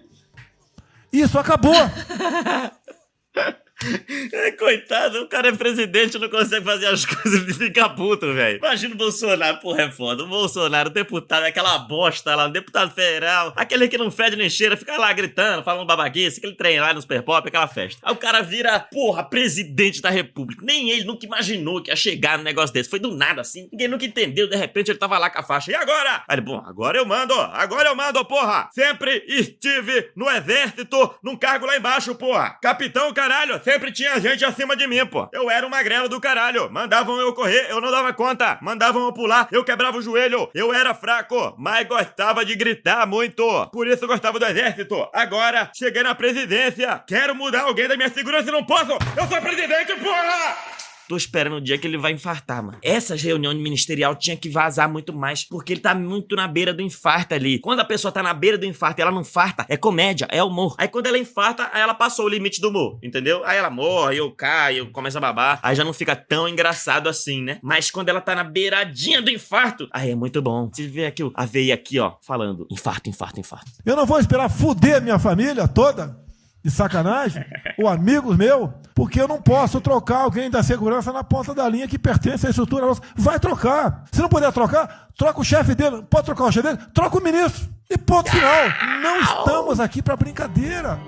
Isso 1.11 1.38
acabou. 1.38 1.75
É, 4.32 4.50
coitado, 4.52 5.23
o 5.23 5.29
cara 5.29 5.49
é 5.49 5.52
presidente, 5.52 6.19
não 6.19 6.29
consegue 6.29 6.64
fazer 6.64 6.87
as 6.87 7.05
coisas 7.06 7.49
e 7.49 7.55
fica 7.55 7.88
puto, 7.88 8.32
velho. 8.32 8.58
Imagina 8.58 8.94
o 8.94 8.99
Bolsonaro, 8.99 9.58
porra, 9.58 9.82
é 9.82 9.90
foda. 9.90 10.25
O 10.25 10.26
Bolsonaro, 10.26 10.88
o 10.88 10.93
deputado, 10.93 11.44
aquela 11.44 11.79
bosta 11.79 12.34
lá, 12.34 12.46
o 12.46 12.50
deputado 12.50 12.94
federal, 12.94 13.52
aquele 13.56 13.88
que 13.88 13.99
não 13.99 14.11
fede 14.11 14.37
nem 14.37 14.49
cheira, 14.49 14.76
fica 14.76 14.96
lá 14.96 15.12
gritando, 15.12 15.62
falando 15.62 15.87
babaguice, 15.87 16.38
aquele 16.38 16.55
trem 16.55 16.81
lá 16.81 16.94
no 16.94 17.02
Super 17.02 17.23
Pop, 17.23 17.46
aquela 17.46 17.67
festa. 17.67 18.00
Aí 18.02 18.12
o 18.12 18.17
cara 18.17 18.40
vira, 18.40 18.81
porra, 18.81 19.23
presidente 19.23 20.00
da 20.00 20.11
república. 20.11 20.64
Nem 20.64 20.90
ele 20.90 21.05
nunca 21.05 21.26
imaginou 21.26 21.82
que 21.82 21.90
ia 21.90 21.96
chegar 21.96 22.38
no 22.38 22.44
negócio 22.44 22.73
desse. 22.73 22.88
Foi 22.88 22.99
do 22.99 23.14
nada 23.14 23.43
assim. 23.43 23.69
Ninguém 23.70 23.88
nunca 23.88 24.06
entendeu, 24.06 24.49
de 24.49 24.56
repente 24.56 24.90
ele 24.90 24.99
tava 24.99 25.19
lá 25.19 25.29
com 25.29 25.40
a 25.40 25.43
faixa. 25.43 25.70
E 25.70 25.75
agora? 25.75 26.25
Aí 26.26 26.37
ele, 26.37 26.43
bom, 26.43 26.62
agora 26.64 26.96
eu 26.99 27.05
mando, 27.05 27.34
agora 27.34 27.88
eu 27.88 27.94
mando, 27.96 28.25
porra. 28.25 28.70
Sempre 28.73 29.25
estive 29.29 30.11
no 30.17 30.31
exército, 30.31 31.14
num 31.23 31.37
cargo 31.37 31.67
lá 31.67 31.76
embaixo, 31.76 32.14
porra. 32.14 32.58
Capitão, 32.62 33.12
caralho, 33.12 33.61
sempre 33.62 33.72
sempre 33.73 33.91
tinha 33.91 34.21
gente 34.21 34.45
acima 34.45 34.77
de 34.77 34.87
mim, 34.87 35.05
pô. 35.07 35.27
Eu 35.33 35.51
era 35.51 35.67
um 35.67 35.71
magrelo 35.71 36.07
do 36.07 36.21
caralho. 36.21 36.71
Mandavam 36.71 37.19
eu 37.19 37.33
correr, 37.33 37.69
eu 37.71 37.81
não 37.81 37.91
dava 37.91 38.13
conta. 38.13 38.59
Mandavam 38.61 39.03
eu 39.05 39.13
pular, 39.13 39.49
eu 39.51 39.65
quebrava 39.65 39.97
o 39.97 40.03
joelho. 40.03 40.51
Eu 40.55 40.75
era 40.75 40.93
fraco, 40.93 41.55
mas 41.59 41.89
gostava 41.89 42.45
de 42.45 42.55
gritar 42.55 43.07
muito. 43.07 43.43
Por 43.73 43.87
isso 43.87 44.05
eu 44.05 44.09
gostava 44.09 44.39
do 44.39 44.45
exército. 44.45 45.09
Agora, 45.15 45.71
cheguei 45.75 46.03
na 46.03 46.15
presidência. 46.15 47.03
Quero 47.07 47.35
mudar 47.35 47.63
alguém 47.63 47.89
da 47.89 47.97
minha 47.97 48.11
segurança 48.11 48.51
e 48.51 48.53
não 48.53 48.65
posso. 48.65 48.93
Eu 49.17 49.27
sou 49.27 49.41
presidente, 49.41 49.95
porra! 49.95 50.92
Tô 51.09 51.17
esperando 51.17 51.57
o 51.57 51.61
dia 51.61 51.79
que 51.79 51.87
ele 51.87 51.99
vai 51.99 52.13
infartar, 52.13 52.63
mano. 52.63 52.79
Essas 52.83 53.23
reuniões 53.23 53.59
ministerial 53.59 54.15
tinha 54.15 54.37
que 54.37 54.49
vazar 54.49 54.89
muito 54.89 55.13
mais, 55.13 55.45
porque 55.45 55.73
ele 55.73 55.81
tá 55.81 55.95
muito 55.95 56.37
na 56.37 56.49
beira 56.49 56.73
do 56.73 56.83
infarto 56.83 57.35
ali. 57.35 57.59
Quando 57.59 57.81
a 57.81 57.85
pessoa 57.85 58.11
tá 58.13 58.23
na 58.23 58.33
beira 58.33 58.57
do 58.57 58.67
infarto 58.67 59.01
e 59.01 59.03
ela 59.03 59.11
não 59.11 59.25
farta, 59.25 59.67
é 59.69 59.77
comédia, 59.77 60.27
é 60.31 60.43
humor. 60.43 60.75
Aí 60.79 60.89
quando 60.89 61.07
ela 61.07 61.19
infarta, 61.19 61.69
aí 61.73 61.81
ela 61.81 61.95
passou 61.95 62.27
o 62.27 62.29
limite 62.29 62.61
do 62.61 62.69
humor, 62.69 62.99
entendeu? 63.03 63.43
Aí 63.45 63.59
ela 63.59 63.71
morre, 63.71 64.19
eu 64.19 64.31
caio, 64.31 64.91
começa 64.91 65.19
a 65.19 65.21
babar. 65.21 65.61
Aí 65.63 65.75
já 65.75 65.85
não 65.85 65.93
fica 65.93 66.15
tão 66.15 66.49
engraçado 66.49 67.09
assim, 67.09 67.43
né? 67.43 67.59
Mas 67.63 67.91
quando 67.91 68.09
ela 68.09 68.21
tá 68.21 68.35
na 68.35 68.45
beiradinha 68.45 69.21
do 69.21 69.31
infarto, 69.31 69.89
aí 69.93 70.11
é 70.11 70.15
muito 70.15 70.41
bom. 70.41 70.69
Você 70.73 70.87
vê 70.87 71.07
aqui 71.07 71.23
a 71.35 71.45
veia 71.45 71.75
aqui, 71.75 71.99
ó, 71.99 72.15
falando 72.23 72.67
infarto, 72.71 73.09
infarto, 73.09 73.41
infarto. 73.41 73.71
Eu 73.85 73.97
não 73.97 74.07
vou 74.07 74.19
esperar 74.19 74.49
fuder 74.49 75.03
minha 75.03 75.19
família 75.19 75.67
toda 75.69 76.17
de 76.64 76.70
sacanagem, 76.70 77.44
ou 77.79 77.88
amigos 77.88 78.37
meus, 78.37 78.70
porque 78.94 79.20
eu 79.20 79.26
não 79.26 79.41
posso 79.41 79.81
trocar 79.81 80.19
alguém 80.19 80.50
da 80.50 80.62
segurança 80.62 81.12
na 81.12 81.25
ponta 81.25 81.55
da 81.55 81.69
linha 81.69 81.88
que 81.88 81.99
pertence 81.99 82.47
à 82.47 82.50
estrutura 82.50 82.87
nossa. 82.87 83.03
Vai 83.17 83.41
trocar. 83.41 84.05
Se 84.12 84.20
não 84.20 84.29
puder 84.29 84.53
trocar, 84.53 85.09
troca 85.17 85.41
o 85.41 85.44
chefe 85.44 85.75
dele. 85.75 86.05
Pode 86.09 86.26
trocar 86.26 86.44
o 86.44 86.53
chefe 86.53 86.69
dele? 86.69 86.79
Troca 86.94 87.19
o 87.19 87.23
ministro. 87.23 87.69
E 87.91 87.99
ponto 87.99 88.31
final. 88.31 88.64
Não 89.03 89.20
estamos 89.20 89.81
aqui 89.81 90.00
para 90.00 90.17
brincadeira. 90.17 90.99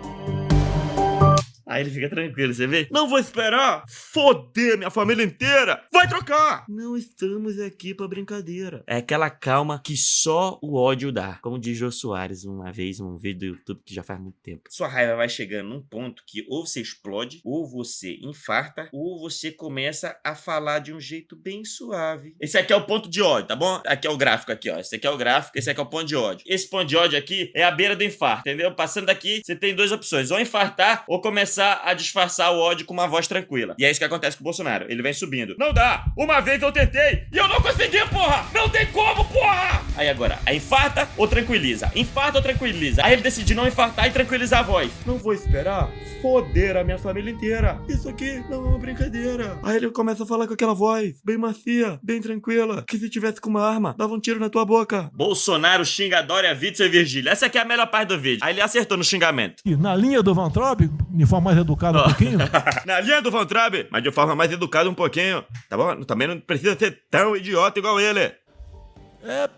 Aí 1.66 1.82
ele 1.82 1.90
fica 1.90 2.08
tranquilo, 2.08 2.52
você 2.52 2.66
vê? 2.66 2.87
Não 2.90 3.08
vou 3.08 3.19
esperar 3.19 3.84
foder 3.88 4.76
minha 4.76 4.90
família 4.90 5.25
inteira. 5.25 5.82
Vai 5.93 6.06
trocar! 6.06 6.64
Não 6.69 6.96
estamos 6.96 7.58
aqui 7.58 7.94
pra 7.94 8.06
brincadeira. 8.06 8.84
É 8.87 8.96
aquela 8.96 9.31
calma 9.31 9.81
que 9.82 9.96
só 9.96 10.58
o 10.62 10.76
ódio 10.76 11.11
dá. 11.11 11.38
Como 11.43 11.58
diz 11.58 11.76
Jô 11.78 11.90
Soares 11.90 12.44
uma 12.44 12.70
vez, 12.70 13.00
um 13.00 13.16
vídeo 13.16 13.38
do 13.38 13.46
YouTube 13.58 13.82
que 13.84 13.94
já 13.94 14.02
faz 14.02 14.20
muito 14.20 14.37
tempo. 14.43 14.62
Sua 14.69 14.88
raiva 14.88 15.16
vai 15.16 15.28
chegando 15.28 15.70
num 15.70 15.81
ponto 15.81 16.22
que 16.26 16.44
ou 16.49 16.66
você 16.66 16.81
explode, 16.81 17.40
ou 17.44 17.67
você 17.67 18.19
infarta, 18.22 18.88
ou 18.93 19.19
você 19.19 19.50
começa 19.50 20.19
a 20.22 20.34
falar 20.34 20.81
de 20.81 20.93
um 20.93 21.00
jeito 21.00 21.34
bem 21.34 21.64
suave. 21.64 22.37
Esse 22.40 22.58
aqui 22.58 22.72
é 22.72 22.76
o 22.76 22.84
ponto 22.84 23.08
de 23.08 23.22
ódio, 23.22 23.49
tá 23.49 23.56
bom? 23.56 23.81
Aqui 23.87 24.06
é 24.06 24.10
o 24.10 24.17
gráfico 24.17 24.52
aqui, 24.52 24.70
ó. 24.70 24.78
Esse 24.78 24.96
aqui 24.96 25.06
é 25.06 25.10
o 25.10 25.17
gráfico, 25.17 25.58
esse 25.58 25.70
aqui 25.70 25.81
é 25.81 25.82
o 25.82 25.87
ponto 25.87 26.05
de 26.05 26.17
ódio. 26.17 26.44
Esse 26.46 26.69
ponto 26.69 26.84
de 26.84 26.96
ódio 26.96 27.19
aqui 27.19 27.50
é 27.55 27.64
a 27.64 27.70
beira 27.70 27.96
do 27.96 28.05
infarto, 28.05 28.40
entendeu? 28.49 28.75
Passando 28.75 29.06
daqui, 29.06 29.40
você 29.44 29.56
tem 29.56 29.75
duas 29.75 29.93
opções. 29.93 30.31
Ou 30.31 30.38
infartar, 30.38 31.05
ou 31.08 31.20
começar 31.20 31.53
começar 31.54 31.82
a 31.84 31.94
disfarçar 31.94 32.52
o 32.52 32.58
ódio 32.58 32.84
com 32.84 32.92
uma 32.92 33.06
voz 33.06 33.28
tranquila. 33.28 33.76
E 33.78 33.84
é 33.84 33.90
isso 33.90 34.00
que 34.00 34.04
acontece 34.04 34.36
com 34.36 34.42
o 34.42 34.44
Bolsonaro. 34.44 34.86
Ele 34.88 35.02
vem 35.02 35.12
subindo. 35.12 35.54
Não 35.56 35.72
dá! 35.72 36.04
Uma 36.16 36.40
vez 36.40 36.60
eu 36.60 36.72
tentei 36.72 37.26
e 37.32 37.36
eu 37.36 37.46
não 37.46 37.60
consegui, 37.60 37.98
porra! 38.08 38.44
Não 38.52 38.68
tem 38.68 38.86
como, 38.86 39.24
porra! 39.26 39.82
Aí 39.96 40.08
agora, 40.08 40.40
aí 40.44 40.56
infarta 40.56 41.08
ou 41.16 41.28
tranquiliza? 41.28 41.92
Infarta 41.94 42.38
ou 42.38 42.42
tranquiliza? 42.42 43.04
Aí 43.04 43.12
ele 43.12 43.22
decide 43.22 43.54
não 43.54 43.68
infartar 43.68 44.08
e 44.08 44.10
tranquilizar 44.10 44.60
a 44.60 44.62
voz. 44.64 44.90
Não 45.06 45.16
vou 45.16 45.32
esperar 45.32 45.88
foder 46.20 46.76
a 46.76 46.82
minha 46.82 46.98
família 46.98 47.30
inteira. 47.30 47.80
Isso 47.88 48.08
aqui 48.08 48.42
não 48.50 48.64
é 48.64 48.68
uma 48.70 48.78
brincadeira. 48.78 49.58
Aí 49.62 49.76
ele 49.76 49.90
começa 49.90 50.24
a 50.24 50.26
falar 50.26 50.48
com 50.48 50.54
aquela 50.54 50.74
voz, 50.74 51.20
bem 51.24 51.38
macia, 51.38 52.00
bem 52.02 52.20
tranquila, 52.20 52.82
que 52.88 52.98
se 52.98 53.08
tivesse 53.08 53.40
com 53.40 53.50
uma 53.50 53.62
arma, 53.62 53.94
dava 53.96 54.14
um 54.14 54.18
tiro 54.18 54.40
na 54.40 54.48
tua 54.48 54.64
boca. 54.64 55.10
Bolsonaro 55.14 55.84
xinga 55.84 56.22
Dória, 56.22 56.58
Witzel 56.58 56.86
e 56.86 56.88
Virgílio. 56.88 57.30
Essa 57.30 57.46
aqui 57.46 57.58
é 57.58 57.60
a 57.60 57.64
melhor 57.64 57.86
parte 57.86 58.08
do 58.08 58.18
vídeo. 58.18 58.40
Aí 58.42 58.54
ele 58.54 58.62
acertou 58.62 58.96
no 58.96 59.04
xingamento. 59.04 59.62
E 59.64 59.76
na 59.76 59.94
linha 59.94 60.22
do 60.22 60.34
Van 60.34 60.50
Traub, 60.50 60.80
de 60.80 61.26
forma 61.26 61.44
mais 61.44 61.58
educada 61.58 62.00
um 62.00 62.05
pouquinho. 62.05 62.38
na 62.85 63.00
linha 63.00 63.23
do 63.23 63.31
Van 63.31 63.46
Traub, 63.46 63.87
mas 63.91 64.02
de 64.02 64.11
forma 64.11 64.35
mais 64.35 64.50
educada 64.50 64.88
um 64.88 64.94
pouquinho. 64.94 65.44
Tá 65.69 65.76
bom? 65.76 66.02
Também 66.02 66.26
não 66.26 66.41
precisa 66.41 66.76
ser 66.76 67.02
tão 67.11 67.37
idiota 67.37 67.79
igual 67.79 68.00
ele. 68.00 68.32
É 69.23 69.49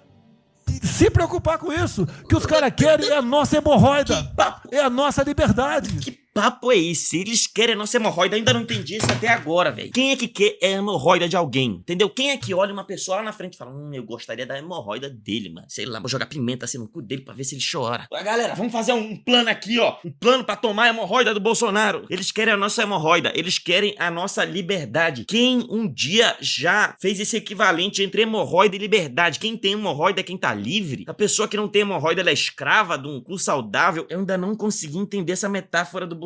se 0.83 1.11
preocupar 1.11 1.59
com 1.59 1.73
isso. 1.73 2.07
que 2.29 2.37
os 2.37 2.47
caras 2.47 2.73
querem 2.75 3.09
é 3.09 3.17
a 3.17 3.23
nossa 3.23 3.57
hemorroida. 3.57 4.33
É 4.71 4.81
a 4.81 4.91
nossa 4.91 5.23
liberdade. 5.23 5.91
Que 5.99 6.26
papo 6.37 6.71
é 6.71 6.77
esse? 6.77 7.19
Eles 7.19 7.47
querem 7.47 7.75
a 7.75 7.79
nossa 7.79 7.97
hemorroida, 7.97 8.37
ainda 8.37 8.53
não 8.53 8.61
entendi 8.61 8.99
isso 8.99 9.11
até 9.11 9.29
agora, 9.29 9.73
velho. 9.73 9.91
Quem 9.91 10.11
é 10.11 10.17
que 10.17 10.29
quer 10.29 10.59
a 10.63 10.67
hemorroida 10.67 11.27
de 11.27 11.35
alguém? 11.35 11.77
Entendeu? 11.77 12.11
Quem 12.11 12.31
é 12.31 12.37
que 12.37 12.53
olha 12.53 12.75
uma 12.75 12.85
pessoa 12.85 13.17
lá 13.17 13.23
na 13.23 13.33
frente 13.33 13.55
e 13.55 13.57
fala, 13.57 13.71
hum, 13.71 13.91
eu 13.95 14.05
gostaria 14.05 14.45
da 14.45 14.59
hemorroida 14.59 15.09
dele, 15.09 15.49
mano. 15.49 15.67
Sei 15.71 15.87
lá, 15.87 15.99
vou 15.99 16.11
jogar 16.11 16.27
pimenta 16.27 16.67
assim 16.67 16.77
no 16.77 16.87
cu 16.89 17.01
dele 17.01 17.23
pra 17.23 17.33
ver 17.33 17.43
se 17.45 17.55
ele 17.55 17.65
chora. 17.73 18.07
Ué, 18.13 18.23
galera, 18.23 18.55
vamos 18.55 18.71
fazer 18.71 18.93
um 18.93 19.17
plano 19.17 19.49
aqui, 19.49 19.79
ó. 19.79 19.97
Um 20.05 20.11
plano 20.11 20.45
para 20.45 20.57
tomar 20.57 20.85
a 20.85 20.89
hemorroida 20.91 21.33
do 21.33 21.41
Bolsonaro. 21.41 22.05
Eles 22.11 22.31
querem 22.31 22.53
a 22.53 22.57
nossa 22.57 22.83
hemorroida, 22.83 23.33
eles 23.35 23.59
querem 23.59 23.95
a 23.99 24.11
nossa 24.11 24.45
liberdade. 24.45 25.25
Quem 25.25 25.67
um 25.71 25.91
dia 25.91 26.37
já 26.39 26.95
fez 27.01 27.19
esse 27.19 27.39
equivalente 27.39 28.03
entre 28.03 28.21
hemorroida 28.21 28.77
e 28.77 28.79
liberdade? 28.79 29.39
Quem 29.39 29.57
tem 29.57 29.73
hemorroida 29.73 30.21
é 30.21 30.23
quem 30.23 30.37
tá 30.37 30.53
livre. 30.53 31.05
A 31.07 31.15
pessoa 31.15 31.49
que 31.49 31.57
não 31.57 31.67
tem 31.67 31.81
hemorroida, 31.81 32.21
ela 32.21 32.29
é 32.29 32.35
escrava 32.35 32.99
de 32.99 33.09
um 33.09 33.23
cu 33.23 33.39
saudável. 33.39 34.07
Eu 34.11 34.19
ainda 34.19 34.37
não 34.37 34.55
consegui 34.55 34.99
entender 34.99 35.33
essa 35.33 35.49
metáfora 35.49 36.07
do 36.07 36.26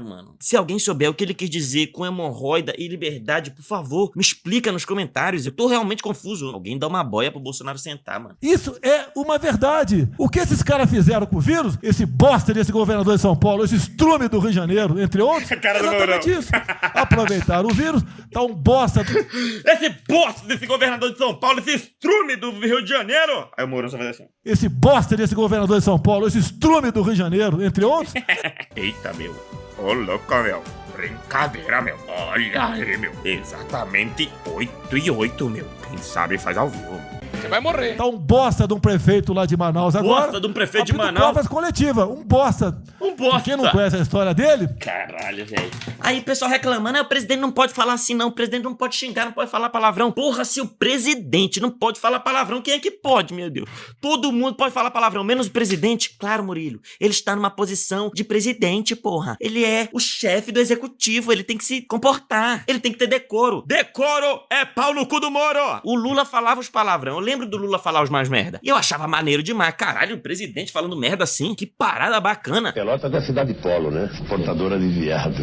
mano. 0.00 0.36
Se 0.40 0.56
alguém 0.56 0.78
souber 0.78 1.10
o 1.10 1.14
que 1.14 1.24
ele 1.24 1.34
quis 1.34 1.50
dizer 1.50 1.88
com 1.88 2.04
hemorroida 2.04 2.74
e 2.78 2.88
liberdade, 2.88 3.50
por 3.50 3.62
favor, 3.62 4.12
me 4.14 4.22
explica 4.22 4.72
nos 4.72 4.84
comentários. 4.84 5.46
Eu 5.46 5.52
tô 5.52 5.66
realmente 5.66 6.02
confuso. 6.02 6.48
Alguém 6.48 6.78
dá 6.78 6.86
uma 6.86 7.04
boia 7.04 7.30
pro 7.30 7.40
Bolsonaro 7.40 7.78
sentar, 7.78 8.20
mano. 8.20 8.36
Isso 8.42 8.76
é 8.82 9.06
uma 9.16 9.38
verdade. 9.38 10.08
O 10.18 10.28
que 10.28 10.38
esses 10.38 10.62
caras 10.62 10.90
fizeram 10.90 11.26
com 11.26 11.36
o 11.36 11.40
vírus, 11.40 11.78
esse 11.82 12.06
bosta 12.06 12.52
desse 12.52 12.72
governador 12.72 13.14
de 13.14 13.20
São 13.20 13.36
Paulo, 13.36 13.64
esse 13.64 13.76
estrume 13.76 14.28
do 14.28 14.38
Rio 14.38 14.50
de 14.50 14.56
Janeiro, 14.56 15.00
entre 15.00 15.22
outros, 15.22 15.48
cara 15.60 15.78
exatamente 15.78 16.30
isso. 16.30 16.50
Aproveitaram 16.94 17.68
o 17.68 17.74
vírus, 17.74 18.02
tá 18.30 18.42
um 18.42 18.54
bosta. 18.54 19.02
Do... 19.04 19.12
Esse 19.12 19.90
bosta 20.08 20.46
desse 20.46 20.66
governador 20.66 21.12
de 21.12 21.18
São 21.18 21.38
Paulo, 21.38 21.60
esse 21.60 21.74
estrume 21.74 22.36
do 22.36 22.50
Rio 22.52 22.82
de 22.82 22.90
Janeiro. 22.90 23.48
Aí 23.56 23.64
o 23.64 23.68
Mourão 23.68 23.88
só 23.88 23.96
faz 23.96 24.10
assim. 24.10 24.33
Esse 24.44 24.68
bosta 24.68 25.16
desse 25.16 25.34
governador 25.34 25.78
de 25.78 25.84
São 25.84 25.98
Paulo, 25.98 26.26
esse 26.26 26.38
estrume 26.38 26.90
do 26.90 27.00
Rio 27.00 27.12
de 27.12 27.18
Janeiro, 27.18 27.64
entre 27.64 27.82
outros. 27.82 28.12
Eita, 28.76 29.14
meu. 29.14 29.34
Ô, 29.78 29.94
louco, 29.94 30.34
meu. 30.42 30.62
Brincadeira, 30.94 31.80
meu. 31.80 31.96
Olha 32.06 32.66
aí, 32.66 32.96
meu. 32.98 33.12
Exatamente 33.24 34.30
8 34.44 34.98
e 34.98 35.10
8, 35.10 35.48
meu. 35.48 35.66
Quem 35.88 35.96
sabe 35.96 36.36
faz 36.36 36.58
ao 36.58 36.68
vivo. 36.68 37.13
Você 37.44 37.48
vai 37.50 37.60
morrer. 37.60 37.94
Tá 37.94 38.06
um 38.06 38.16
bosta 38.16 38.66
de 38.66 38.72
um 38.72 38.80
prefeito 38.80 39.34
lá 39.34 39.44
de 39.44 39.54
Manaus 39.54 39.94
agora. 39.94 40.22
Bosta 40.22 40.40
de 40.40 40.46
um 40.46 40.52
prefeito 40.54 40.86
de 40.86 40.94
Manaus. 40.94 41.26
Provas 41.26 41.46
coletiva. 41.46 42.06
Um 42.06 42.24
bosta. 42.24 42.82
Um 42.98 43.14
bosta. 43.14 43.42
Quem 43.42 43.54
não 43.54 43.68
conhece 43.68 43.96
a 43.96 43.98
história 43.98 44.32
dele? 44.32 44.66
Caralho, 44.80 45.44
velho. 45.44 45.70
Aí 46.00 46.20
o 46.20 46.22
pessoal 46.22 46.50
reclamando, 46.50 46.98
ah, 46.98 47.02
o 47.02 47.04
presidente 47.04 47.40
não 47.40 47.52
pode 47.52 47.74
falar 47.74 47.92
assim 47.92 48.14
não, 48.14 48.28
o 48.28 48.32
presidente 48.32 48.62
não 48.62 48.74
pode 48.74 48.96
xingar, 48.96 49.26
não 49.26 49.32
pode 49.32 49.50
falar 49.50 49.68
palavrão. 49.68 50.10
Porra, 50.10 50.42
se 50.42 50.58
o 50.62 50.66
presidente 50.66 51.60
não 51.60 51.70
pode 51.70 52.00
falar 52.00 52.20
palavrão, 52.20 52.62
quem 52.62 52.72
é 52.72 52.78
que 52.78 52.90
pode, 52.90 53.34
meu 53.34 53.50
Deus? 53.50 53.68
Todo 54.00 54.32
mundo 54.32 54.54
pode 54.54 54.72
falar 54.72 54.90
palavrão, 54.90 55.22
menos 55.22 55.46
o 55.46 55.50
presidente. 55.50 56.16
Claro, 56.18 56.44
Murilo. 56.44 56.80
Ele 56.98 57.12
está 57.12 57.36
numa 57.36 57.50
posição 57.50 58.10
de 58.14 58.24
presidente, 58.24 58.96
porra. 58.96 59.36
Ele 59.38 59.62
é 59.66 59.90
o 59.92 60.00
chefe 60.00 60.50
do 60.50 60.60
executivo, 60.60 61.30
ele 61.30 61.44
tem 61.44 61.58
que 61.58 61.64
se 61.64 61.82
comportar. 61.82 62.64
Ele 62.66 62.80
tem 62.80 62.90
que 62.90 62.98
ter 62.98 63.06
decoro. 63.06 63.62
Decoro 63.66 64.40
é 64.50 64.64
pau 64.64 64.94
no 64.94 65.06
cu 65.06 65.20
do 65.20 65.30
Moro. 65.30 65.80
O 65.84 65.94
Lula 65.94 66.24
falava 66.24 66.60
os 66.60 66.70
palavrão. 66.70 67.14
Eu 67.14 67.33
lembro 67.34 67.46
do 67.48 67.56
Lula 67.56 67.78
falar 67.78 68.02
os 68.02 68.10
mais 68.10 68.28
merda. 68.28 68.60
E 68.62 68.68
eu 68.68 68.76
achava 68.76 69.08
maneiro 69.08 69.42
demais. 69.42 69.74
Caralho, 69.74 70.16
o 70.16 70.20
presidente 70.20 70.70
falando 70.70 70.96
merda 70.96 71.24
assim, 71.24 71.54
que 71.54 71.66
parada 71.66 72.20
bacana. 72.20 72.72
Pelota 72.72 73.10
da 73.10 73.20
cidade 73.20 73.52
polo, 73.54 73.90
né? 73.90 74.08
Portadora 74.28 74.78
de 74.78 74.88
viado. 74.88 75.42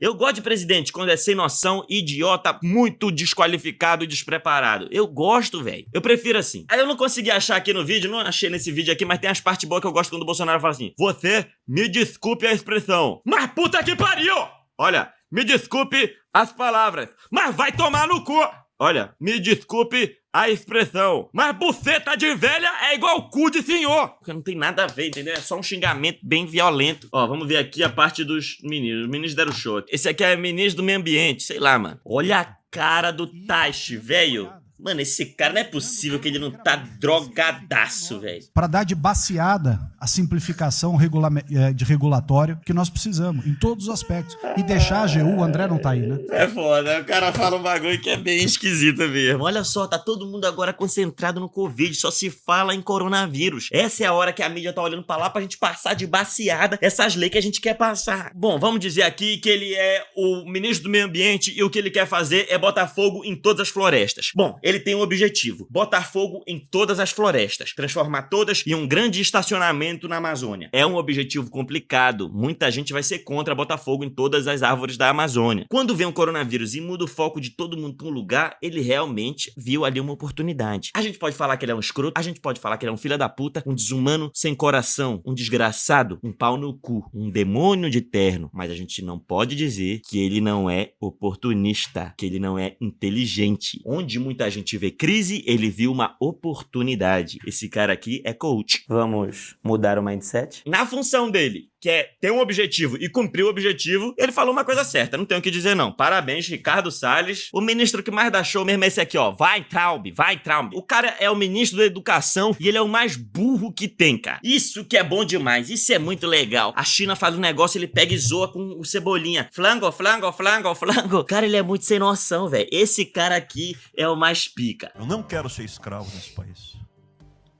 Eu 0.00 0.14
gosto 0.14 0.36
de 0.36 0.42
presidente 0.42 0.92
quando 0.92 1.10
é 1.10 1.16
sem 1.16 1.34
noção, 1.34 1.84
idiota, 1.88 2.58
muito 2.62 3.10
desqualificado 3.10 4.04
e 4.04 4.06
despreparado. 4.06 4.88
Eu 4.90 5.06
gosto, 5.06 5.62
velho. 5.62 5.86
Eu 5.92 6.00
prefiro 6.00 6.38
assim. 6.38 6.64
Aí 6.68 6.78
eu 6.78 6.86
não 6.86 6.96
consegui 6.96 7.30
achar 7.30 7.56
aqui 7.56 7.72
no 7.72 7.84
vídeo, 7.84 8.10
não 8.10 8.18
achei 8.18 8.50
nesse 8.50 8.70
vídeo 8.70 8.92
aqui, 8.92 9.04
mas 9.04 9.18
tem 9.18 9.30
as 9.30 9.40
partes 9.40 9.68
boas 9.68 9.80
que 9.80 9.86
eu 9.86 9.92
gosto 9.92 10.10
quando 10.10 10.22
o 10.22 10.26
Bolsonaro 10.26 10.60
fala 10.60 10.72
assim: 10.72 10.92
Você, 10.98 11.46
me 11.66 11.88
desculpe 11.88 12.46
a 12.46 12.52
expressão. 12.52 13.20
Mas 13.24 13.50
puta 13.52 13.82
que 13.82 13.96
pariu! 13.96 14.36
Olha, 14.78 15.12
me 15.30 15.44
desculpe 15.44 16.12
as 16.32 16.52
palavras, 16.52 17.08
mas 17.30 17.54
vai 17.54 17.72
tomar 17.72 18.06
no 18.06 18.22
cu! 18.22 18.38
Olha, 18.80 19.12
me 19.20 19.40
desculpe 19.40 20.16
a 20.32 20.48
expressão, 20.48 21.28
mas 21.32 21.56
buceta 21.56 22.16
de 22.16 22.32
velha 22.34 22.70
é 22.82 22.94
igual 22.94 23.28
cu 23.28 23.50
de 23.50 23.60
senhor. 23.60 24.10
Porque 24.10 24.32
não 24.32 24.40
tem 24.40 24.54
nada 24.54 24.84
a 24.84 24.86
ver, 24.86 25.08
entendeu? 25.08 25.34
É 25.34 25.40
só 25.40 25.58
um 25.58 25.62
xingamento 25.62 26.20
bem 26.22 26.46
violento. 26.46 27.08
Ó, 27.10 27.26
vamos 27.26 27.48
ver 27.48 27.56
aqui 27.56 27.82
a 27.82 27.88
parte 27.88 28.22
dos 28.22 28.58
meninos. 28.62 29.04
Os 29.04 29.10
meninos 29.10 29.34
deram 29.34 29.50
show. 29.50 29.82
Esse 29.88 30.08
aqui 30.08 30.22
é 30.22 30.36
ministro 30.36 30.82
do 30.82 30.84
meio 30.84 30.98
ambiente, 30.98 31.42
sei 31.42 31.58
lá, 31.58 31.76
mano. 31.78 32.00
Olha 32.04 32.40
a 32.40 32.56
cara 32.70 33.10
do 33.10 33.26
Tashi, 33.46 33.96
velho. 33.96 34.52
Mano, 34.78 35.00
esse 35.00 35.26
cara 35.26 35.52
não 35.52 35.60
é 35.60 35.64
possível 35.64 36.20
que 36.20 36.28
ele 36.28 36.38
não 36.38 36.50
tá 36.50 36.76
drogadaço, 36.76 38.20
velho. 38.20 38.44
Para 38.54 38.66
dar 38.66 38.84
de 38.84 38.94
baseada 38.94 39.78
a 40.00 40.06
simplificação 40.06 40.94
regula 40.94 41.28
eh, 41.50 41.72
de 41.72 41.84
regulatório 41.84 42.58
que 42.64 42.72
nós 42.72 42.88
precisamos, 42.88 43.44
em 43.46 43.54
todos 43.54 43.88
os 43.88 43.90
aspectos. 43.90 44.36
E 44.56 44.62
deixar 44.62 45.02
a 45.02 45.06
GU, 45.06 45.38
o 45.38 45.42
André 45.42 45.66
não 45.66 45.78
tá 45.78 45.90
aí, 45.90 46.00
né? 46.00 46.18
É 46.30 46.46
foda, 46.46 47.00
o 47.00 47.04
cara 47.04 47.32
fala 47.32 47.56
um 47.56 47.62
bagulho 47.62 48.00
que 48.00 48.10
é 48.10 48.16
bem 48.16 48.44
esquisito 48.44 48.98
mesmo. 49.08 49.42
Olha 49.42 49.64
só, 49.64 49.86
tá 49.86 49.98
todo 49.98 50.26
mundo 50.26 50.44
agora 50.46 50.72
concentrado 50.72 51.40
no 51.40 51.48
Covid, 51.48 51.94
só 51.96 52.10
se 52.10 52.30
fala 52.30 52.74
em 52.74 52.80
coronavírus. 52.80 53.68
Essa 53.72 54.04
é 54.04 54.06
a 54.06 54.12
hora 54.12 54.32
que 54.32 54.42
a 54.42 54.48
mídia 54.48 54.72
tá 54.72 54.82
olhando 54.82 55.02
pra 55.02 55.16
lá 55.16 55.28
pra 55.30 55.42
gente 55.42 55.58
passar 55.58 55.94
de 55.94 56.06
baseada 56.06 56.78
essas 56.80 57.16
leis 57.16 57.32
que 57.32 57.38
a 57.38 57.42
gente 57.42 57.60
quer 57.60 57.74
passar. 57.74 58.30
Bom, 58.34 58.58
vamos 58.58 58.80
dizer 58.80 59.02
aqui 59.02 59.38
que 59.38 59.48
ele 59.48 59.74
é 59.74 60.04
o 60.16 60.44
ministro 60.48 60.84
do 60.84 60.90
meio 60.90 61.06
ambiente 61.06 61.52
e 61.56 61.62
o 61.62 61.70
que 61.70 61.78
ele 61.78 61.90
quer 61.90 62.06
fazer 62.06 62.46
é 62.48 62.56
botar 62.56 62.86
fogo 62.86 63.24
em 63.24 63.34
todas 63.34 63.62
as 63.62 63.68
florestas. 63.68 64.30
Bom, 64.34 64.58
ele 64.68 64.78
tem 64.78 64.94
um 64.94 65.00
objetivo: 65.00 65.66
botar 65.70 66.02
fogo 66.02 66.42
em 66.46 66.58
todas 66.58 67.00
as 67.00 67.10
florestas, 67.10 67.72
transformar 67.72 68.22
todas 68.22 68.62
em 68.66 68.74
um 68.74 68.86
grande 68.86 69.20
estacionamento 69.20 70.06
na 70.06 70.16
Amazônia. 70.16 70.68
É 70.72 70.84
um 70.84 70.96
objetivo 70.96 71.50
complicado. 71.50 72.30
Muita 72.30 72.70
gente 72.70 72.92
vai 72.92 73.02
ser 73.02 73.20
contra 73.20 73.54
botar 73.54 73.78
fogo 73.78 74.04
em 74.04 74.10
todas 74.10 74.46
as 74.46 74.62
árvores 74.62 74.98
da 74.98 75.08
Amazônia. 75.08 75.64
Quando 75.70 75.96
vem 75.96 76.06
o 76.06 76.12
coronavírus 76.12 76.74
e 76.74 76.80
muda 76.80 77.04
o 77.04 77.08
foco 77.08 77.40
de 77.40 77.50
todo 77.50 77.76
mundo 77.76 77.96
para 77.96 78.06
um 78.06 78.10
lugar, 78.10 78.58
ele 78.60 78.82
realmente 78.82 79.50
viu 79.56 79.84
ali 79.84 80.00
uma 80.00 80.12
oportunidade. 80.12 80.90
A 80.94 81.00
gente 81.00 81.18
pode 81.18 81.34
falar 81.34 81.56
que 81.56 81.64
ele 81.64 81.72
é 81.72 81.74
um 81.74 81.80
escroto, 81.80 82.18
a 82.18 82.22
gente 82.22 82.40
pode 82.40 82.60
falar 82.60 82.76
que 82.76 82.84
ele 82.84 82.90
é 82.90 82.92
um 82.92 82.98
filho 82.98 83.16
da 83.16 83.28
puta, 83.28 83.62
um 83.66 83.74
desumano 83.74 84.30
sem 84.34 84.54
coração, 84.54 85.22
um 85.24 85.32
desgraçado, 85.32 86.18
um 86.22 86.32
pau 86.32 86.58
no 86.58 86.78
cu, 86.78 87.08
um 87.14 87.30
demônio 87.30 87.88
de 87.88 88.02
terno, 88.02 88.50
mas 88.52 88.70
a 88.70 88.74
gente 88.74 89.02
não 89.02 89.18
pode 89.18 89.56
dizer 89.56 90.02
que 90.08 90.18
ele 90.18 90.40
não 90.40 90.68
é 90.68 90.92
oportunista, 91.00 92.12
que 92.18 92.26
ele 92.26 92.38
não 92.38 92.58
é 92.58 92.76
inteligente. 92.80 93.80
Onde 93.86 94.18
muita 94.18 94.50
gente 94.50 94.57
gente 94.58 94.76
vê 94.76 94.90
crise, 94.90 95.42
ele 95.46 95.70
viu 95.70 95.90
uma 95.90 96.16
oportunidade. 96.20 97.38
Esse 97.46 97.68
cara 97.68 97.92
aqui 97.92 98.20
é 98.24 98.32
coach. 98.32 98.84
Vamos 98.88 99.56
mudar 99.62 99.98
o 99.98 100.02
mindset? 100.02 100.62
Na 100.66 100.84
função 100.84 101.30
dele, 101.30 101.68
que 101.80 101.88
é 101.88 102.10
ter 102.20 102.32
um 102.32 102.40
objetivo 102.40 102.96
e 103.00 103.08
cumprir 103.08 103.44
o 103.44 103.48
objetivo, 103.48 104.14
ele 104.18 104.32
falou 104.32 104.52
uma 104.52 104.64
coisa 104.64 104.84
certa, 104.84 105.16
não 105.16 105.24
tenho 105.24 105.40
o 105.40 105.42
que 105.42 105.50
dizer 105.50 105.74
não. 105.74 105.92
Parabéns, 105.92 106.48
Ricardo 106.48 106.90
Salles. 106.90 107.48
O 107.52 107.60
ministro 107.60 108.02
que 108.02 108.10
mais 108.10 108.32
dá 108.32 108.42
show 108.42 108.64
mesmo 108.64 108.84
é 108.84 108.86
esse 108.86 109.00
aqui, 109.00 109.16
ó. 109.16 109.30
Vai, 109.30 109.64
Traub, 109.64 110.10
vai, 110.12 110.38
Traub. 110.38 110.74
O 110.74 110.82
cara 110.82 111.16
é 111.20 111.30
o 111.30 111.36
ministro 111.36 111.78
da 111.78 111.84
educação 111.84 112.56
e 112.58 112.68
ele 112.68 112.78
é 112.78 112.82
o 112.82 112.88
mais 112.88 113.16
burro 113.16 113.72
que 113.72 113.88
tem, 113.88 114.18
cara. 114.18 114.40
Isso 114.42 114.84
que 114.84 114.96
é 114.96 115.02
bom 115.02 115.24
demais, 115.24 115.70
isso 115.70 115.92
é 115.92 115.98
muito 115.98 116.26
legal. 116.26 116.72
A 116.76 116.84
China 116.84 117.14
faz 117.14 117.34
um 117.34 117.40
negócio, 117.40 117.78
ele 117.78 117.86
pega 117.86 118.14
e 118.14 118.18
zoa 118.18 118.48
com 118.48 118.78
o 118.78 118.84
Cebolinha. 118.84 119.48
Flango, 119.52 119.90
flango, 119.92 120.32
flango, 120.32 120.74
flango. 120.74 121.24
Cara, 121.24 121.46
ele 121.46 121.56
é 121.56 121.62
muito 121.62 121.84
sem 121.84 121.98
noção, 121.98 122.48
velho. 122.48 122.68
Esse 122.72 123.04
cara 123.04 123.36
aqui 123.36 123.76
é 123.96 124.08
o 124.08 124.16
mais 124.16 124.48
pica. 124.48 124.92
Eu 124.98 125.06
não 125.06 125.22
quero 125.22 125.48
ser 125.48 125.64
escravo 125.64 126.10
nesse 126.14 126.30
país. 126.30 126.76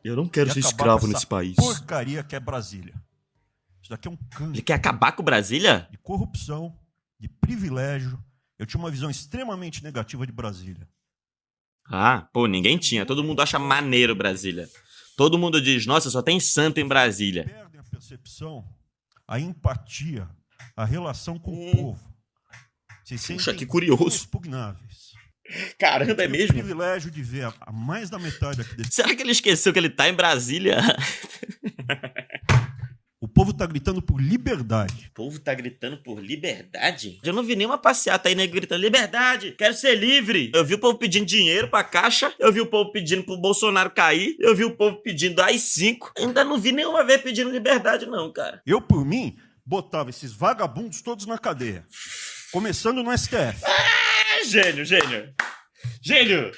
Eu 0.04 0.16
não 0.16 0.26
quero 0.26 0.48
e 0.50 0.52
ser 0.52 0.60
escravo 0.60 1.06
nesse 1.06 1.26
país. 1.26 1.56
Porcaria 1.56 2.22
que 2.22 2.34
é 2.34 2.40
Brasília. 2.40 2.94
Isso 3.88 3.90
daqui 3.90 4.06
é 4.06 4.10
um 4.10 4.16
câncer. 4.16 4.52
Ele 4.52 4.62
quer 4.62 4.74
acabar 4.74 5.12
com 5.12 5.22
Brasília? 5.22 5.88
De 5.90 5.96
corrupção, 5.96 6.78
de 7.18 7.26
privilégio. 7.26 8.22
Eu 8.58 8.66
tinha 8.66 8.78
uma 8.78 8.90
visão 8.90 9.08
extremamente 9.08 9.82
negativa 9.82 10.26
de 10.26 10.32
Brasília. 10.32 10.86
Ah, 11.86 12.28
pô, 12.30 12.46
ninguém 12.46 12.76
tinha. 12.76 13.06
Todo 13.06 13.24
mundo 13.24 13.40
acha 13.40 13.58
maneiro 13.58 14.14
Brasília. 14.14 14.68
Todo 15.16 15.38
mundo 15.38 15.58
diz, 15.58 15.86
nossa, 15.86 16.10
só 16.10 16.20
tem 16.20 16.38
santo 16.38 16.78
em 16.78 16.86
Brasília. 16.86 17.44
Perdem 17.44 17.80
a 17.80 17.84
percepção, 17.84 18.68
a 19.26 19.40
empatia, 19.40 20.28
a 20.76 20.84
relação 20.84 21.38
com 21.38 21.52
hum. 21.52 21.70
o 21.70 21.76
povo. 21.76 22.14
Vocês 23.02 23.26
Puxa, 23.26 23.54
que 23.54 23.64
curioso. 23.64 24.08
Expugnáveis. 24.08 25.14
Caramba, 25.78 26.24
é 26.24 26.28
mesmo? 26.28 26.50
o 26.50 26.58
privilégio 26.58 27.10
de 27.10 27.22
ver 27.22 27.50
a 27.58 27.72
mais 27.72 28.10
da 28.10 28.18
metade 28.18 28.60
aqui 28.60 28.76
desse... 28.76 28.92
Será 28.92 29.16
que 29.16 29.22
ele 29.22 29.32
esqueceu 29.32 29.72
que 29.72 29.78
ele 29.78 29.88
tá 29.88 30.06
em 30.06 30.12
Brasília? 30.12 30.76
O 33.38 33.40
povo 33.40 33.52
tá 33.52 33.66
gritando 33.66 34.02
por 34.02 34.20
liberdade. 34.20 35.10
O 35.12 35.14
povo 35.14 35.38
tá 35.38 35.54
gritando 35.54 35.96
por 35.98 36.18
liberdade? 36.18 37.20
Eu 37.22 37.32
não 37.32 37.44
vi 37.44 37.54
nenhuma 37.54 37.78
passeata 37.78 38.28
aí, 38.28 38.34
né, 38.34 38.44
gritando 38.48 38.80
liberdade, 38.80 39.52
quero 39.52 39.74
ser 39.74 39.94
livre. 39.94 40.50
Eu 40.52 40.64
vi 40.64 40.74
o 40.74 40.78
povo 40.80 40.98
pedindo 40.98 41.24
dinheiro 41.24 41.68
pra 41.68 41.84
caixa, 41.84 42.34
eu 42.36 42.52
vi 42.52 42.60
o 42.60 42.66
povo 42.66 42.90
pedindo 42.90 43.22
pro 43.22 43.36
Bolsonaro 43.36 43.90
cair, 43.90 44.34
eu 44.40 44.56
vi 44.56 44.64
o 44.64 44.74
povo 44.74 44.96
pedindo 44.96 45.40
AI-5. 45.40 46.10
Ainda 46.18 46.42
não 46.42 46.58
vi 46.58 46.72
nenhuma 46.72 47.04
vez 47.04 47.22
pedindo 47.22 47.48
liberdade 47.48 48.06
não, 48.06 48.32
cara. 48.32 48.60
Eu, 48.66 48.80
por 48.80 49.04
mim, 49.04 49.36
botava 49.64 50.10
esses 50.10 50.32
vagabundos 50.32 51.00
todos 51.00 51.24
na 51.24 51.38
cadeia. 51.38 51.86
Começando 52.50 53.04
no 53.04 53.16
STF. 53.16 53.62
Ah, 53.64 54.44
gênio, 54.48 54.84
gênio. 54.84 55.32
Gênio! 56.02 56.50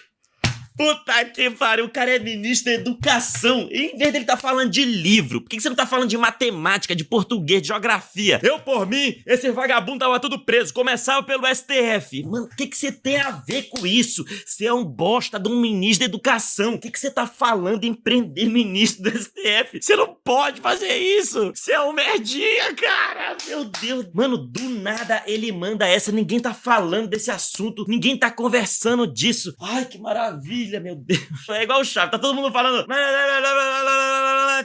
Puta 0.80 1.26
que 1.26 1.50
pariu, 1.50 1.84
o 1.84 1.90
cara 1.90 2.16
é 2.16 2.18
ministro 2.18 2.72
da 2.72 2.78
educação. 2.78 3.68
E 3.70 3.92
em 3.92 3.98
vez 3.98 4.14
dele 4.14 4.24
tá 4.24 4.34
falando 4.34 4.70
de 4.70 4.82
livro, 4.82 5.42
por 5.42 5.50
que, 5.50 5.60
você 5.60 5.68
não 5.68 5.76
tá 5.76 5.84
falando 5.84 6.08
de 6.08 6.16
matemática, 6.16 6.96
de 6.96 7.04
português, 7.04 7.60
de 7.60 7.68
geografia? 7.68 8.40
Eu, 8.42 8.58
por 8.60 8.86
mim, 8.86 9.20
esse 9.26 9.50
vagabundo 9.50 9.98
tava 9.98 10.18
tudo 10.18 10.42
preso. 10.42 10.72
Começava 10.72 11.22
pelo 11.22 11.44
STF. 11.54 12.22
Mano, 12.22 12.46
o 12.46 12.56
que, 12.56 12.66
que 12.66 12.78
você 12.78 12.90
tem 12.90 13.18
a 13.18 13.30
ver 13.30 13.64
com 13.64 13.86
isso? 13.86 14.24
Você 14.46 14.64
é 14.64 14.72
um 14.72 14.82
bosta 14.82 15.38
de 15.38 15.50
um 15.50 15.60
ministro 15.60 16.06
da 16.06 16.14
educação. 16.14 16.76
O 16.76 16.78
que, 16.78 16.90
que 16.90 16.98
você 16.98 17.10
tá 17.10 17.26
falando 17.26 17.84
em 17.84 17.92
prender 17.92 18.48
ministro 18.48 19.02
do 19.02 19.10
STF? 19.10 19.82
Você 19.82 19.94
não 19.94 20.16
pode 20.24 20.62
fazer 20.62 20.96
isso. 20.96 21.52
Você 21.54 21.72
é 21.72 21.80
um 21.82 21.92
merdinha, 21.92 22.74
cara. 22.74 23.36
Meu 23.46 23.66
Deus. 23.66 24.06
Mano, 24.14 24.38
do 24.38 24.66
nada 24.70 25.22
ele 25.26 25.52
manda 25.52 25.86
essa. 25.86 26.10
Ninguém 26.10 26.40
tá 26.40 26.54
falando 26.54 27.10
desse 27.10 27.30
assunto. 27.30 27.84
Ninguém 27.86 28.16
tá 28.16 28.30
conversando 28.30 29.06
disso. 29.06 29.54
Ai, 29.60 29.84
que 29.84 29.98
maravilha 29.98 30.69
meu 30.78 30.94
Deus. 30.94 31.48
É 31.48 31.62
igual 31.62 31.80
o 31.80 31.84
Chaves, 31.84 32.10
tá 32.12 32.18
todo 32.18 32.34
mundo 32.34 32.52
falando. 32.52 32.86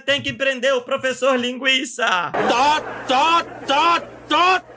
Tem 0.06 0.22
que 0.22 0.34
prender 0.34 0.74
o 0.76 0.82
professor 0.82 1.40
linguiça. 1.40 2.06
Tá, 2.06 2.82
tá, 3.08 3.44
tá, 3.66 4.00
tá. 4.28 4.76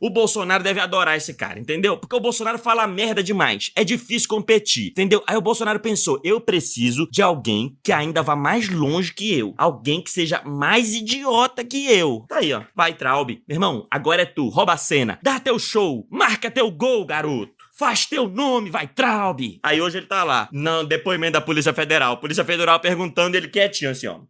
O 0.00 0.10
Bolsonaro 0.10 0.62
deve 0.62 0.80
adorar 0.80 1.16
esse 1.16 1.32
cara, 1.34 1.58
entendeu? 1.58 1.96
Porque 1.96 2.14
o 2.14 2.20
Bolsonaro 2.20 2.58
fala 2.58 2.86
merda 2.86 3.22
demais. 3.22 3.70
É 3.74 3.82
difícil 3.82 4.28
competir, 4.28 4.90
entendeu? 4.90 5.22
Aí 5.26 5.36
o 5.36 5.40
Bolsonaro 5.40 5.80
pensou: 5.80 6.20
eu 6.22 6.40
preciso 6.40 7.08
de 7.10 7.22
alguém 7.22 7.76
que 7.82 7.92
ainda 7.92 8.22
vá 8.22 8.36
mais 8.36 8.68
longe 8.68 9.12
que 9.14 9.32
eu. 9.32 9.54
Alguém 9.56 10.02
que 10.02 10.10
seja 10.10 10.42
mais 10.44 10.94
idiota 10.94 11.64
que 11.64 11.86
eu. 11.90 12.26
Tá 12.28 12.38
aí, 12.38 12.52
ó. 12.52 12.62
Vai, 12.74 12.92
Traub. 12.92 13.30
Meu 13.48 13.54
irmão, 13.56 13.86
agora 13.90 14.22
é 14.22 14.26
tu. 14.26 14.48
Rouba 14.48 14.74
a 14.74 14.76
cena. 14.76 15.18
Dá 15.22 15.40
teu 15.40 15.58
show. 15.58 16.06
Marca 16.10 16.50
teu 16.50 16.70
gol, 16.70 17.06
garoto. 17.06 17.53
Faz 17.76 18.06
teu 18.06 18.28
nome, 18.28 18.70
vai, 18.70 18.86
Traub! 18.86 19.58
Aí 19.60 19.80
hoje 19.80 19.98
ele 19.98 20.06
tá 20.06 20.22
lá, 20.22 20.48
no 20.52 20.84
depoimento 20.84 21.32
da 21.32 21.40
Polícia 21.40 21.74
Federal. 21.74 22.18
Polícia 22.18 22.44
Federal 22.44 22.78
perguntando 22.78 23.36
ele 23.36 23.48
quietinho 23.48 23.90
assim, 23.90 24.06
ó. 24.06 24.20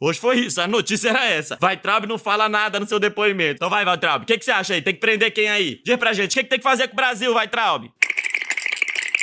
Hoje 0.00 0.20
foi 0.20 0.38
isso, 0.38 0.60
a 0.60 0.68
notícia 0.68 1.08
era 1.08 1.24
essa. 1.26 1.58
Vai 1.60 1.76
Traub 1.76 2.06
não 2.06 2.16
fala 2.16 2.48
nada 2.48 2.78
no 2.78 2.86
seu 2.86 3.00
depoimento. 3.00 3.56
Então 3.56 3.68
vai, 3.68 3.84
vai 3.84 3.98
Traub. 3.98 4.22
O 4.22 4.26
que, 4.26 4.38
que 4.38 4.44
você 4.44 4.52
acha 4.52 4.74
aí? 4.74 4.82
Tem 4.82 4.94
que 4.94 5.00
prender 5.00 5.32
quem 5.32 5.48
aí? 5.48 5.80
Diz 5.84 5.96
pra 5.96 6.12
gente, 6.12 6.30
o 6.30 6.34
que, 6.34 6.44
que 6.44 6.48
tem 6.48 6.58
que 6.60 6.62
fazer 6.62 6.86
com 6.86 6.92
o 6.92 6.96
Brasil, 6.96 7.34
vai 7.34 7.48
Traub? 7.48 7.90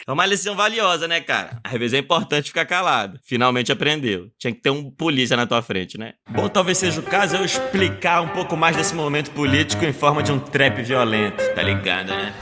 É 0.05 0.11
uma 0.11 0.25
lição 0.25 0.57
valiosa, 0.57 1.07
né, 1.07 1.21
cara? 1.21 1.61
Às 1.63 1.79
vezes 1.79 1.93
é 1.93 1.99
importante 1.99 2.47
ficar 2.47 2.65
calado. 2.65 3.17
Finalmente 3.23 3.71
aprendeu. 3.71 4.29
Tinha 4.37 4.53
que 4.53 4.59
ter 4.61 4.71
um 4.71 4.91
polícia 4.91 5.37
na 5.37 5.47
tua 5.47 5.61
frente, 5.61 5.97
né? 5.97 6.15
Bom, 6.29 6.49
talvez 6.49 6.79
seja 6.79 6.99
o 6.99 7.03
caso 7.03 7.37
eu 7.37 7.45
explicar 7.45 8.21
um 8.21 8.29
pouco 8.29 8.57
mais 8.57 8.75
desse 8.75 8.93
momento 8.93 9.31
político 9.31 9.85
em 9.85 9.93
forma 9.93 10.21
de 10.21 10.33
um 10.33 10.39
trap 10.39 10.81
violento, 10.81 11.41
tá 11.53 11.61
ligado, 11.61 12.07
né? 12.07 12.35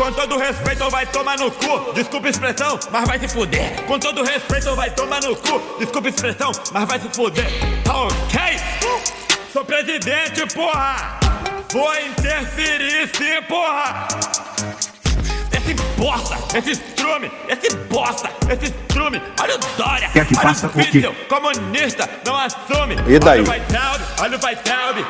Com 0.00 0.10
todo 0.12 0.38
respeito, 0.38 0.88
vai 0.88 1.04
tomar 1.04 1.36
no 1.36 1.50
cu. 1.50 1.92
Desculpa 1.92 2.28
a 2.28 2.30
expressão, 2.30 2.80
mas 2.90 3.06
vai 3.06 3.18
se 3.18 3.28
fuder. 3.28 3.82
Com 3.82 3.98
todo 3.98 4.24
respeito, 4.24 4.74
vai 4.74 4.90
tomar 4.92 5.20
no 5.22 5.36
cu. 5.36 5.60
Desculpa 5.78 6.08
a 6.08 6.10
expressão, 6.10 6.52
mas 6.72 6.88
vai 6.88 6.98
se 6.98 7.08
fuder. 7.10 7.50
Ok? 7.86 8.40
Sou 9.52 9.62
presidente, 9.62 10.46
porra! 10.54 11.20
Vou 11.70 11.94
interferir 12.00 13.10
sim, 13.14 13.42
porra! 13.46 14.08
Esse 16.00 16.08
bosta, 16.08 16.38
esse 16.56 16.70
estrume, 16.70 17.30
esse 17.46 17.76
bosta, 17.76 18.30
esse 18.48 18.72
estrume, 18.72 19.20
olha 19.38 19.54
o 19.54 19.58
Dória, 19.76 20.08
Quer 20.08 20.24
que 20.24 20.34
olha 20.34 20.48
faça 20.48 20.66
o? 20.66 20.70
Fitzel, 20.70 21.14
comunista, 21.28 22.08
não 22.24 22.36
assume. 22.36 22.96
E 23.06 23.18
daí? 23.18 23.40
Olha 23.40 23.42
o 23.42 23.50
Weitraub, 23.50 24.00
olha 24.20 24.38
o 24.38 24.42
Weitraub, 24.42 25.06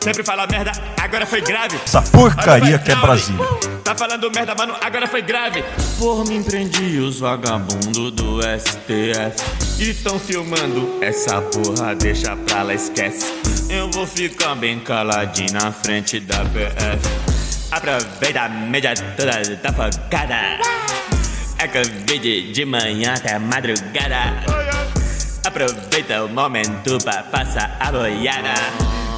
sempre 0.00 0.22
fala 0.22 0.46
merda, 0.46 0.72
agora 0.98 1.26
foi 1.26 1.42
grave. 1.42 1.78
Essa 1.84 2.00
porcaria 2.00 2.78
que 2.78 2.90
é 2.90 2.96
Brasília. 2.96 3.46
Tá 3.84 3.94
falando 3.94 4.30
merda, 4.34 4.54
mano, 4.54 4.74
agora 4.80 5.06
foi 5.06 5.20
grave. 5.20 5.62
Por 5.98 6.24
mim 6.24 6.42
prendi 6.42 6.98
os 6.98 7.20
vagabundos 7.20 8.12
do 8.12 8.40
STF 8.40 9.44
E 9.78 9.92
tão 9.94 10.18
filmando 10.18 10.98
essa 11.02 11.42
porra, 11.42 11.94
deixa 11.94 12.34
pra 12.36 12.62
lá, 12.62 12.72
esquece 12.72 13.26
Eu 13.68 13.90
vou 13.90 14.06
ficar 14.06 14.54
bem 14.54 14.80
caladinho 14.80 15.52
na 15.52 15.70
frente 15.70 16.18
da 16.20 16.38
PF 16.38 17.39
Aproveita 17.70 18.42
a 18.42 18.48
média 18.48 18.94
toda 19.16 19.40
da 19.62 19.72
focada 19.72 20.58
É 21.56 21.68
Covid 21.68 22.52
de 22.52 22.64
manhã 22.64 23.14
até 23.14 23.38
madrugada 23.38 24.42
Aproveita 25.46 26.24
o 26.24 26.28
momento 26.28 26.98
pra 27.04 27.22
passar 27.22 27.76
a 27.78 27.92
boiada 27.92 28.54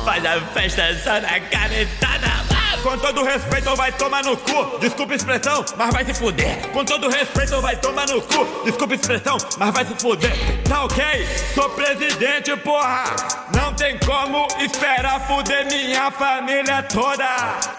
Faz 0.04 0.24
a 0.26 0.40
festa 0.52 0.82
só 1.02 1.18
na 1.20 1.40
canetada 1.40 2.42
Com 2.82 2.98
todo 2.98 3.22
respeito, 3.22 3.76
vai 3.76 3.92
tomar 3.92 4.24
no 4.24 4.36
cu. 4.36 4.78
Desculpa 4.80 5.12
a 5.12 5.16
expressão, 5.16 5.64
mas 5.76 5.90
vai 5.92 6.04
se 6.04 6.14
fuder. 6.14 6.68
Com 6.72 6.84
todo 6.84 7.08
respeito, 7.08 7.60
vai 7.60 7.76
tomar 7.76 8.08
no 8.08 8.20
cu. 8.20 8.64
Desculpa 8.64 8.94
a 8.94 8.96
expressão, 8.96 9.38
mas 9.56 9.72
vai 9.72 9.86
se 9.86 9.94
fuder. 9.94 10.32
Tá 10.68 10.84
ok? 10.84 11.04
Sou 11.54 11.70
presidente, 11.70 12.56
porra. 12.56 13.04
Não 13.54 13.72
tem 13.74 13.96
como 14.00 14.48
esperar 14.60 15.20
fuder 15.28 15.64
minha 15.66 16.10
família 16.10 16.82
toda. 16.82 17.71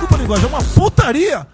Desculpa 0.00 0.14
a 0.14 0.18
linguagem, 0.18 0.46
é 0.46 0.48
uma 0.48 0.64
putaria 0.64 1.46